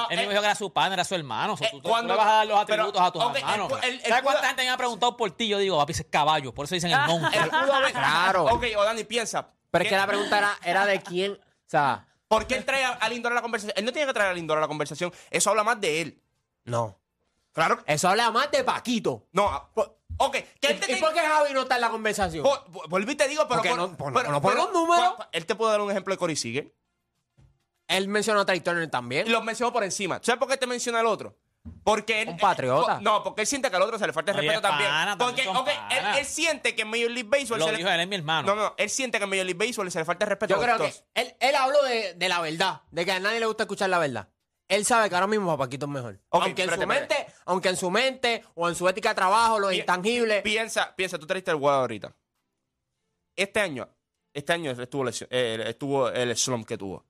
eh, 0.09 0.17
dijo 0.27 0.29
que 0.41 0.45
era 0.45 0.55
su 0.55 0.73
padre, 0.73 0.93
era 0.95 1.05
su 1.05 1.15
hermano. 1.15 1.53
O 1.53 1.57
sea, 1.57 1.67
eh, 1.69 1.71
tú, 1.71 1.81
tú 1.81 1.87
cuando- 1.89 2.13
le 2.13 2.17
vas 2.17 2.27
a 2.27 2.31
dar 2.33 2.47
los 2.47 2.65
pero- 2.65 2.83
atributos 2.83 3.01
a 3.01 3.11
tus 3.13 3.23
ok, 3.23 3.29
él 3.37 3.37
hermanos. 3.37 3.71
él- 3.81 4.01
él 4.03 4.09
¿Sabes 4.09 4.23
cuánta 4.23 4.47
gente 4.47 4.63
me 4.63 4.69
ha 4.69 4.77
preguntado 4.77 5.15
por 5.15 5.31
ti? 5.31 5.47
Yo 5.47 5.57
digo, 5.57 5.77
papi, 5.77 5.93
ese 5.93 6.01
es 6.01 6.09
caballo. 6.11 6.53
Por 6.53 6.65
eso 6.65 6.75
dicen 6.75 6.91
el 6.91 6.99
él 7.33 7.49
haber- 7.53 7.93
Claro. 7.93 8.43
Ok, 8.45 8.65
o 8.77 8.83
Dani, 8.83 9.05
piensa. 9.05 9.47
Pero 9.71 9.83
es 9.85 9.89
que 9.89 9.95
la 9.95 10.05
pregunta 10.05 10.37
era, 10.37 10.51
era 10.65 10.85
de 10.85 11.01
quién. 11.01 11.31
O 11.33 11.39
sea, 11.69 12.03
¿Por 12.27 12.45
qué 12.45 12.55
él 12.55 12.65
trae 12.65 12.83
a, 12.83 12.89
a 12.89 13.07
Lindor 13.07 13.31
a 13.31 13.35
la 13.35 13.41
conversación? 13.41 13.73
Él 13.77 13.85
no 13.85 13.93
tiene 13.93 14.05
que 14.05 14.13
traer 14.13 14.31
a 14.31 14.33
Lindor 14.33 14.57
a 14.57 14.61
la 14.61 14.67
conversación. 14.67 15.13
Eso 15.31 15.49
habla 15.49 15.63
más 15.63 15.79
de 15.79 16.01
él. 16.01 16.21
no. 16.65 16.99
Claro. 17.53 17.79
Eso 17.87 18.07
habla 18.07 18.29
más 18.29 18.51
de 18.51 18.63
Paquito. 18.63 19.25
No. 19.31 19.71
Ok. 20.17 20.37
Que 20.59 20.67
él 20.71 20.79
te 20.79 20.91
¿Y 20.91 20.95
por 20.99 21.13
qué 21.13 21.19
Javi 21.19 21.53
no 21.53 21.61
está 21.61 21.75
en 21.75 21.81
la 21.81 21.89
conversación? 21.89 22.45
Volví 22.89 23.13
y 23.13 23.15
te 23.15 23.27
digo, 23.27 23.43
pero. 23.47 23.61
Porque 23.61 23.69
por- 23.69 23.77
no- 23.77 23.97
por- 23.97 24.13
pero- 24.13 24.31
no 24.31 24.41
pone 24.41 24.55
pero- 24.55 24.65
los 24.65 24.73
números. 24.73 25.13
Él 25.31 25.45
te 25.45 25.55
puede 25.55 25.71
dar 25.71 25.81
un 25.81 25.91
ejemplo 25.91 26.13
de 26.13 26.17
Corey 26.17 26.35
Seager. 26.35 26.73
Él 27.87 28.07
mencionó 28.07 28.41
a 28.41 28.45
Trey 28.45 28.59
Turner 28.59 28.83
Y 28.83 28.89
también. 28.89 29.31
los 29.31 29.43
mencionó 29.43 29.71
por 29.71 29.83
encima. 29.83 30.19
¿Sabes 30.21 30.39
por 30.39 30.49
qué 30.49 30.57
te 30.57 30.67
menciona 30.67 30.99
el 30.99 31.05
otro? 31.05 31.37
Porque 31.83 32.21
él. 32.21 32.29
Un 32.29 32.37
patriota. 32.37 32.95
eh, 32.95 32.99
no, 33.01 33.23
porque 33.23 33.41
él 33.41 33.47
siente 33.47 33.69
que 33.69 33.75
al 33.75 33.81
otro 33.81 33.99
se 33.99 34.07
le 34.07 34.13
falta 34.13 34.31
el 34.31 34.39
Oye, 34.39 34.47
respeto 34.49 34.67
también. 34.69 34.89
pana, 34.89 35.17
porque, 35.17 35.43
también 35.43 35.55
son 35.55 35.57
ok, 35.57 36.17
él, 36.17 36.25
siente 36.25 36.75
que 36.75 36.81
en 36.83 36.89
Major 36.89 37.11
League 37.11 37.29
Baseball. 37.29 37.59
Lo 37.59 37.65
se 37.65 37.71
le- 37.73 37.77
dijo 37.77 37.89
él, 37.89 37.99
es 37.99 38.07
mi 38.07 38.15
hermano. 38.15 38.55
No, 38.55 38.61
no, 38.61 38.73
él 38.77 38.89
siente 38.89 39.17
que 39.17 39.23
en 39.25 39.29
Major 39.29 39.45
League 39.45 39.57
Baseball 39.67 39.91
se 39.91 39.99
le 39.99 40.05
falta 40.05 40.25
el 40.25 40.29
respeto 40.29 40.53
Yo 40.55 40.61
a 40.61 40.63
creo 40.63 40.77
que 40.77 40.93
él, 41.13 41.35
él 41.39 41.55
habló 41.55 41.83
de, 41.83 42.13
de 42.13 42.29
la 42.29 42.39
verdad, 42.41 42.81
de 42.91 43.05
que 43.05 43.11
a 43.11 43.19
nadie 43.19 43.39
le 43.39 43.45
gusta 43.45 43.63
escuchar 43.63 43.89
la 43.89 43.99
verdad. 43.99 44.29
Él 44.67 44.83
sabe 44.85 45.07
que 45.09 45.15
ahora 45.15 45.27
mismo 45.27 45.51
a 45.51 45.57
Paquito 45.57 45.85
es 45.85 45.91
mejor. 45.91 46.19
Aunque, 46.31 46.49
en 46.63 46.69
espérate, 46.69 46.81
su 46.81 46.87
mente, 46.87 47.13
espérate. 47.13 47.41
aunque 47.45 47.69
en 47.69 47.77
su 47.77 47.89
mente 47.91 48.43
o 48.55 48.67
en 48.67 48.75
su 48.75 48.87
ética 48.89 49.09
de 49.09 49.15
trabajo, 49.15 49.59
los 49.59 49.71
Pi- 49.71 49.79
intangibles. 49.79 50.41
Piensa, 50.41 50.93
piensa, 50.95 51.17
tú 51.17 51.25
traiste 51.25 51.51
el 51.51 51.55
huevo 51.57 51.69
ahorita. 51.77 52.13
Este 53.35 53.59
año, 53.59 53.87
este 54.33 54.53
año 54.53 54.71
estuvo, 54.71 55.03
lesión- 55.05 55.27
eh, 55.31 55.63
estuvo 55.67 56.09
el 56.09 56.35
slump 56.35 56.67
que 56.67 56.77
tuvo. 56.77 57.05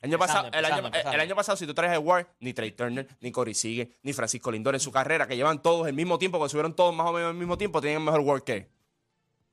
El 0.00 0.10
año, 0.10 0.18
pasado, 0.18 0.48
el, 0.52 0.64
año, 0.64 0.90
el 1.30 1.34
pasado, 1.36 1.56
si 1.56 1.64
tú 1.64 1.74
traes 1.74 1.92
el 1.92 1.98
Ward, 2.00 2.26
ni 2.40 2.52
Trey 2.52 2.72
Turner, 2.72 3.06
ni 3.20 3.30
Corey 3.30 3.54
Seager, 3.54 3.88
ni 4.02 4.12
Francisco 4.12 4.50
Lindor 4.50 4.74
en 4.74 4.80
su 4.80 4.90
carrera, 4.90 5.28
que 5.28 5.36
llevan 5.36 5.62
todos 5.62 5.86
el 5.86 5.94
mismo 5.94 6.18
tiempo, 6.18 6.42
que 6.42 6.48
subieron 6.48 6.74
todos 6.74 6.92
más 6.92 7.06
o 7.06 7.12
menos 7.12 7.28
al 7.30 7.36
mismo 7.36 7.56
tiempo, 7.56 7.80
tienen 7.80 8.02
mejor 8.02 8.20
Ward 8.20 8.42
que 8.42 8.52
él. 8.54 8.68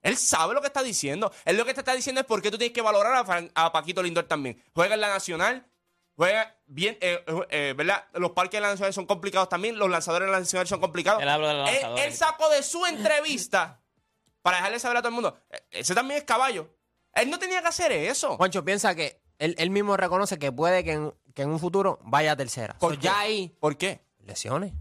Él 0.01 0.17
sabe 0.17 0.55
lo 0.55 0.61
que 0.61 0.67
está 0.67 0.81
diciendo. 0.81 1.31
Él 1.45 1.57
lo 1.57 1.65
que 1.65 1.73
te 1.75 1.81
está 1.81 1.93
diciendo 1.93 2.21
es 2.21 2.25
por 2.25 2.41
qué 2.41 2.49
tú 2.49 2.57
tienes 2.57 2.73
que 2.73 2.81
valorar 2.81 3.13
a, 3.15 3.25
Fran- 3.25 3.51
a 3.53 3.71
Paquito 3.71 4.01
Lindor 4.01 4.23
también. 4.23 4.59
Juega 4.73 4.95
en 4.95 5.01
la 5.01 5.09
Nacional, 5.09 5.67
juega 6.19 6.55
bien, 6.67 6.97
eh, 6.99 7.23
eh, 7.49 7.73
¿verdad? 7.77 8.03
Los 8.13 8.31
parques 8.31 8.57
de 8.57 8.61
la 8.61 8.67
Nacional 8.71 8.93
son 8.93 9.05
complicados 9.05 9.47
también, 9.47 9.79
los 9.79 9.89
lanzadores 9.89 10.27
de 10.27 10.31
la 10.33 10.39
Nacional 10.39 10.67
son 10.67 10.81
complicados. 10.81 11.21
Él 11.23 11.29
habla 11.29 11.47
de 11.47 11.53
los 11.53 11.67
Él- 11.69 11.73
lanzadores. 11.75 12.05
él 12.05 12.13
sacó 12.13 12.49
de 12.49 12.61
su 12.61 12.85
entrevista 12.85 13.79
para 14.41 14.57
dejarle 14.57 14.79
saber 14.79 14.97
a 14.97 15.01
todo 15.01 15.09
el 15.09 15.15
mundo. 15.15 15.37
eh, 15.49 15.59
Ese 15.71 15.95
también 15.95 16.17
es 16.17 16.25
caballo. 16.25 16.69
Él 17.13 17.29
no 17.29 17.39
tenía 17.39 17.61
que 17.61 17.67
hacer 17.69 17.91
eso. 17.93 18.35
Juancho 18.37 18.63
piensa 18.65 18.93
que 18.95 19.21
él, 19.39 19.55
él 19.57 19.69
mismo 19.69 19.95
reconoce 19.97 20.37
que 20.37 20.51
puede 20.51 20.83
que 20.83 20.91
en, 20.91 21.13
que 21.33 21.43
en 21.43 21.49
un 21.51 21.59
futuro 21.59 21.99
vaya 22.03 22.33
a 22.33 22.35
tercera. 22.35 22.75
¿Por 22.77 22.95
So, 22.95 22.99
qué? 22.99 23.05
ya 23.05 23.19
ahí, 23.19 23.55
¿Por 23.59 23.77
qué? 23.77 24.01
lesiones. 24.19 24.73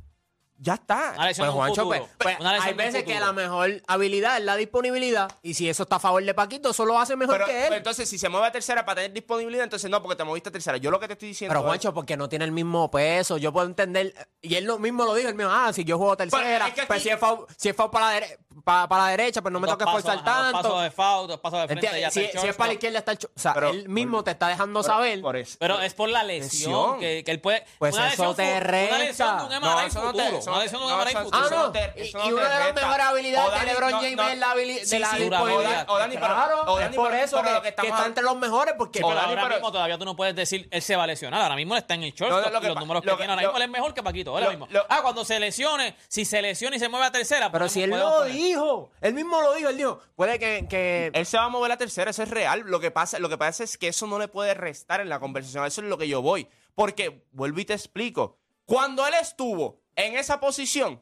Ya 0.60 0.74
está. 0.74 1.12
Una 1.16 1.26
lesión 1.26 1.46
Pues 1.46 1.54
un 1.54 1.60
Juancho, 1.60 1.82
futuro. 1.84 1.98
pues, 2.00 2.12
pues, 2.18 2.40
Una 2.40 2.52
lesión 2.54 2.66
hay 2.66 2.72
un 2.72 2.76
veces 2.78 3.04
que 3.04 3.12
futuro. 3.14 3.26
la 3.26 3.32
mejor 3.32 3.82
habilidad 3.86 4.38
es 4.38 4.44
la 4.44 4.56
disponibilidad. 4.56 5.30
Y 5.42 5.54
si 5.54 5.68
eso 5.68 5.84
está 5.84 5.96
a 5.96 6.00
favor 6.00 6.24
de 6.24 6.34
Paquito, 6.34 6.70
eso 6.70 6.84
lo 6.84 6.98
hace 6.98 7.14
mejor 7.14 7.34
Pero, 7.36 7.46
que 7.46 7.52
pero 7.52 7.66
él. 7.68 7.74
entonces, 7.74 8.08
si 8.08 8.18
se 8.18 8.28
mueve 8.28 8.48
a 8.48 8.52
tercera 8.52 8.84
para 8.84 8.96
tener 8.96 9.12
disponibilidad, 9.12 9.62
entonces 9.62 9.88
no, 9.88 10.02
porque 10.02 10.16
te 10.16 10.24
moviste 10.24 10.48
a 10.48 10.52
tercera. 10.52 10.76
Yo 10.78 10.90
lo 10.90 10.98
que 10.98 11.06
te 11.06 11.12
estoy 11.12 11.28
diciendo. 11.28 11.52
Pero 11.52 11.60
es- 11.60 11.66
Juancho, 11.66 11.94
porque 11.94 12.16
no 12.16 12.28
tiene 12.28 12.44
el 12.44 12.50
mismo 12.52 12.90
peso, 12.90 13.36
yo 13.38 13.52
puedo 13.52 13.66
entender, 13.68 14.12
y 14.42 14.56
él 14.56 14.64
lo 14.64 14.80
mismo 14.80 15.04
lo 15.04 15.14
dijo, 15.14 15.28
él 15.28 15.36
mismo, 15.36 15.52
ah, 15.52 15.72
si 15.72 15.84
yo 15.84 15.96
juego 15.96 16.16
tercera, 16.16 16.42
Pero 16.42 16.66
es 16.66 16.74
que 16.74 16.82
pues 16.86 17.02
si 17.04 17.08
es 17.10 17.20
foul, 17.20 17.46
si 17.56 17.68
es 17.68 17.76
foul 17.76 17.90
para, 17.92 18.18
la 18.18 18.26
dere- 18.58 18.62
pa- 18.64 18.88
para 18.88 19.04
la 19.04 19.10
derecha, 19.10 19.42
pues 19.42 19.52
no 19.52 19.60
me 19.60 19.68
toca 19.68 19.84
pasos, 19.84 20.00
esforzar 20.00 20.24
tanto. 20.24 20.52
pasos 20.62 20.82
de 20.82 20.90
foul, 20.90 21.28
dos 21.28 21.40
pasos 21.40 21.60
de 21.60 21.66
frente. 21.68 22.00
Ya 22.00 22.10
Si, 22.10 22.20
es 22.24 22.56
para 22.56 22.68
la 22.68 22.72
izquierda 22.74 22.98
está 22.98 23.12
el 23.12 23.18
O 23.24 23.38
sea, 23.40 23.54
Pero- 23.54 23.70
él 23.70 23.88
mismo 23.88 24.22
te 24.24 24.30
está 24.32 24.48
dejando 24.48 24.80
Pero- 24.82 24.94
saber. 24.94 25.20
por 25.20 25.36
eso. 25.36 25.56
Pero 25.60 25.80
es 25.80 25.94
por 25.94 26.08
la 26.08 26.22
lesión, 26.22 26.48
Lesión. 26.72 27.00
que, 27.00 27.24
que 27.24 27.30
él 27.30 27.40
puede. 27.40 27.64
Pues 27.78 27.94
una 27.94 28.12
eso 28.12 28.32
lesión 28.32 28.36
te 28.36 28.42
Una 28.88 28.98
lesión 28.98 29.38
de 29.38 29.44
un 29.44 29.62
No, 29.62 29.70
MRI 29.76 29.86
eso 29.88 30.02
no 30.02 30.12
te- 30.12 30.48
Una 30.48 30.58
lesión 30.62 30.80
de 30.80 30.86
un 30.86 30.92
MRI 31.00 31.14
futuro. 31.16 31.38
Ah, 31.44 31.48
no. 31.50 31.72
te- 31.72 31.92
y, 31.96 32.32
una 32.32 32.48
de 32.48 32.58
las 32.64 32.74
mejores 32.74 33.06
habilidades 33.06 33.60
de 33.60 33.66
LeBron 33.66 33.90
James 33.92 34.32
es 34.32 34.38
la, 34.38 34.54
habili- 34.54 34.78
Sí, 34.84 34.90
de 34.90 34.98
la 34.98 35.10
sí, 35.10 35.18
disponibilidad. 35.18 35.86
o 35.88 35.98
Dani, 35.98 36.14
pero- 36.14 36.26
claro, 36.34 36.62
o 36.62 36.78
es 36.78 36.84
Dani, 36.84 36.96
por 36.96 37.10
pero- 37.10 37.24
eso 37.24 37.40
pero 37.42 37.62
que, 37.62 37.68
que 37.74 37.82
que 37.82 37.88
está 37.88 38.06
entre 38.06 38.22
los 38.24 38.36
mejores, 38.36 38.74
porque 38.76 39.00
Pero 39.00 39.10
ahora 39.18 39.28
pero- 39.42 39.48
mismo 39.54 39.72
todavía 39.72 39.98
tú 39.98 40.04
no 40.04 40.16
puedes 40.16 40.34
decir 40.34 40.68
él 40.70 40.82
se 40.82 40.96
va 40.96 41.04
a 41.04 41.06
lesionar. 41.06 41.42
Ahora 41.42 41.56
mismo 41.56 41.76
está 41.76 41.94
en 41.94 42.02
el 42.04 42.14
que 42.14 42.24
los 42.68 42.76
números 42.76 43.02
que 43.02 43.10
que- 43.10 43.16
tiene 43.16 43.32
ahora 43.32 43.42
mismo 43.42 43.56
él 43.56 43.62
es 43.62 43.68
mejor 43.70 43.94
que 43.94 44.02
Paquito. 44.02 44.30
ahora 44.32 44.50
mismo. 44.50 44.68
ah, 44.88 45.00
cuando 45.02 45.24
se 45.24 45.38
lesione, 45.40 45.96
si 46.08 46.24
se 46.24 46.42
lesiona 46.42 46.76
y 46.76 46.78
se 46.78 46.88
mueve 46.88 47.06
a 47.06 47.12
tercera. 47.12 47.50
pero 47.52 47.68
si 47.68 47.82
él 47.82 47.90
lo 47.90 48.18
poner. 48.18 48.32
Dijo, 48.62 48.90
él 49.00 49.14
mismo 49.14 49.40
lo 49.40 49.54
dijo, 49.54 49.68
él 49.68 49.76
dijo, 49.76 50.00
puede 50.16 50.38
que, 50.38 50.66
que 50.68 51.10
Él 51.12 51.26
se 51.26 51.36
va 51.36 51.44
a 51.44 51.48
mover 51.48 51.72
a 51.72 51.76
tercera, 51.76 52.10
eso 52.10 52.22
es 52.22 52.30
real. 52.30 52.64
Lo 52.66 52.80
que 52.80 52.90
pasa, 52.90 53.18
lo 53.18 53.28
que 53.28 53.38
pasa 53.38 53.64
es 53.64 53.78
que 53.78 53.88
eso 53.88 54.06
no 54.06 54.18
le 54.18 54.28
puede 54.28 54.54
restar 54.54 55.00
en 55.00 55.08
la 55.08 55.20
conversación. 55.20 55.64
Eso 55.64 55.80
es 55.80 55.88
lo 55.88 55.98
que 55.98 56.08
yo 56.08 56.22
voy. 56.22 56.48
Porque, 56.74 57.26
vuelvo 57.32 57.60
y 57.60 57.64
te 57.64 57.74
explico. 57.74 58.38
Cuando 58.64 59.06
él 59.06 59.14
estuvo 59.20 59.80
en 59.96 60.16
esa 60.16 60.38
posición, 60.38 61.00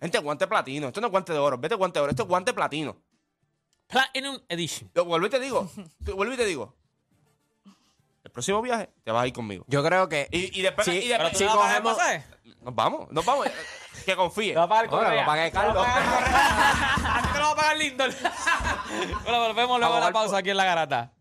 gente, 0.00 0.18
guante 0.18 0.46
platino. 0.46 0.88
Esto 0.88 1.00
no 1.00 1.08
es 1.08 1.10
guante 1.10 1.32
de 1.32 1.38
oro. 1.38 1.58
Vete 1.58 1.74
guante 1.74 1.98
de 1.98 2.02
oro. 2.02 2.10
Esto 2.10 2.22
es 2.22 2.28
guante 2.28 2.52
platino. 2.52 2.96
Platinum 3.86 4.38
Edition. 4.48 4.90
Yo 4.94 5.04
vuelvo 5.04 5.26
y 5.26 5.30
te 5.30 5.38
digo. 5.38 5.70
vuelvo 6.00 6.34
y 6.34 6.36
te 6.36 6.46
digo. 6.46 6.74
El 8.32 8.34
próximo 8.36 8.62
viaje 8.62 8.88
te 9.04 9.10
vas 9.10 9.24
a 9.24 9.26
ir 9.26 9.34
conmigo. 9.34 9.66
yo 9.68 9.84
creo 9.84 10.08
que 10.08 10.26
Y, 10.30 10.58
y 10.58 10.62
después. 10.62 10.86
Sí, 10.86 11.00
y 11.04 11.08
después 11.08 11.36
si 11.36 11.44
cogemos- 11.44 11.98
nos 12.62 12.74
vamos, 12.74 13.10
nos 13.10 13.24
vamos. 13.26 13.46
que 14.06 14.16
confíe. 14.16 14.52
Te 14.54 14.58
va 14.58 14.64
a 14.64 14.68
pagar 14.68 14.84
el 14.86 14.90
lo 15.20 15.26
pague 15.26 15.52
Carlos. 15.52 15.74
Lo 15.74 15.82
va 15.82 17.50
a 17.50 17.54
pagar 17.56 17.76
Lindor. 17.76 18.10
bueno, 19.24 19.40
volvemos 19.48 19.78
luego 19.78 19.94
a 19.96 20.00
la 20.00 20.12
pausa 20.12 20.38
aquí 20.38 20.48
en 20.48 20.56
La 20.56 20.64
Garata. 20.64 21.12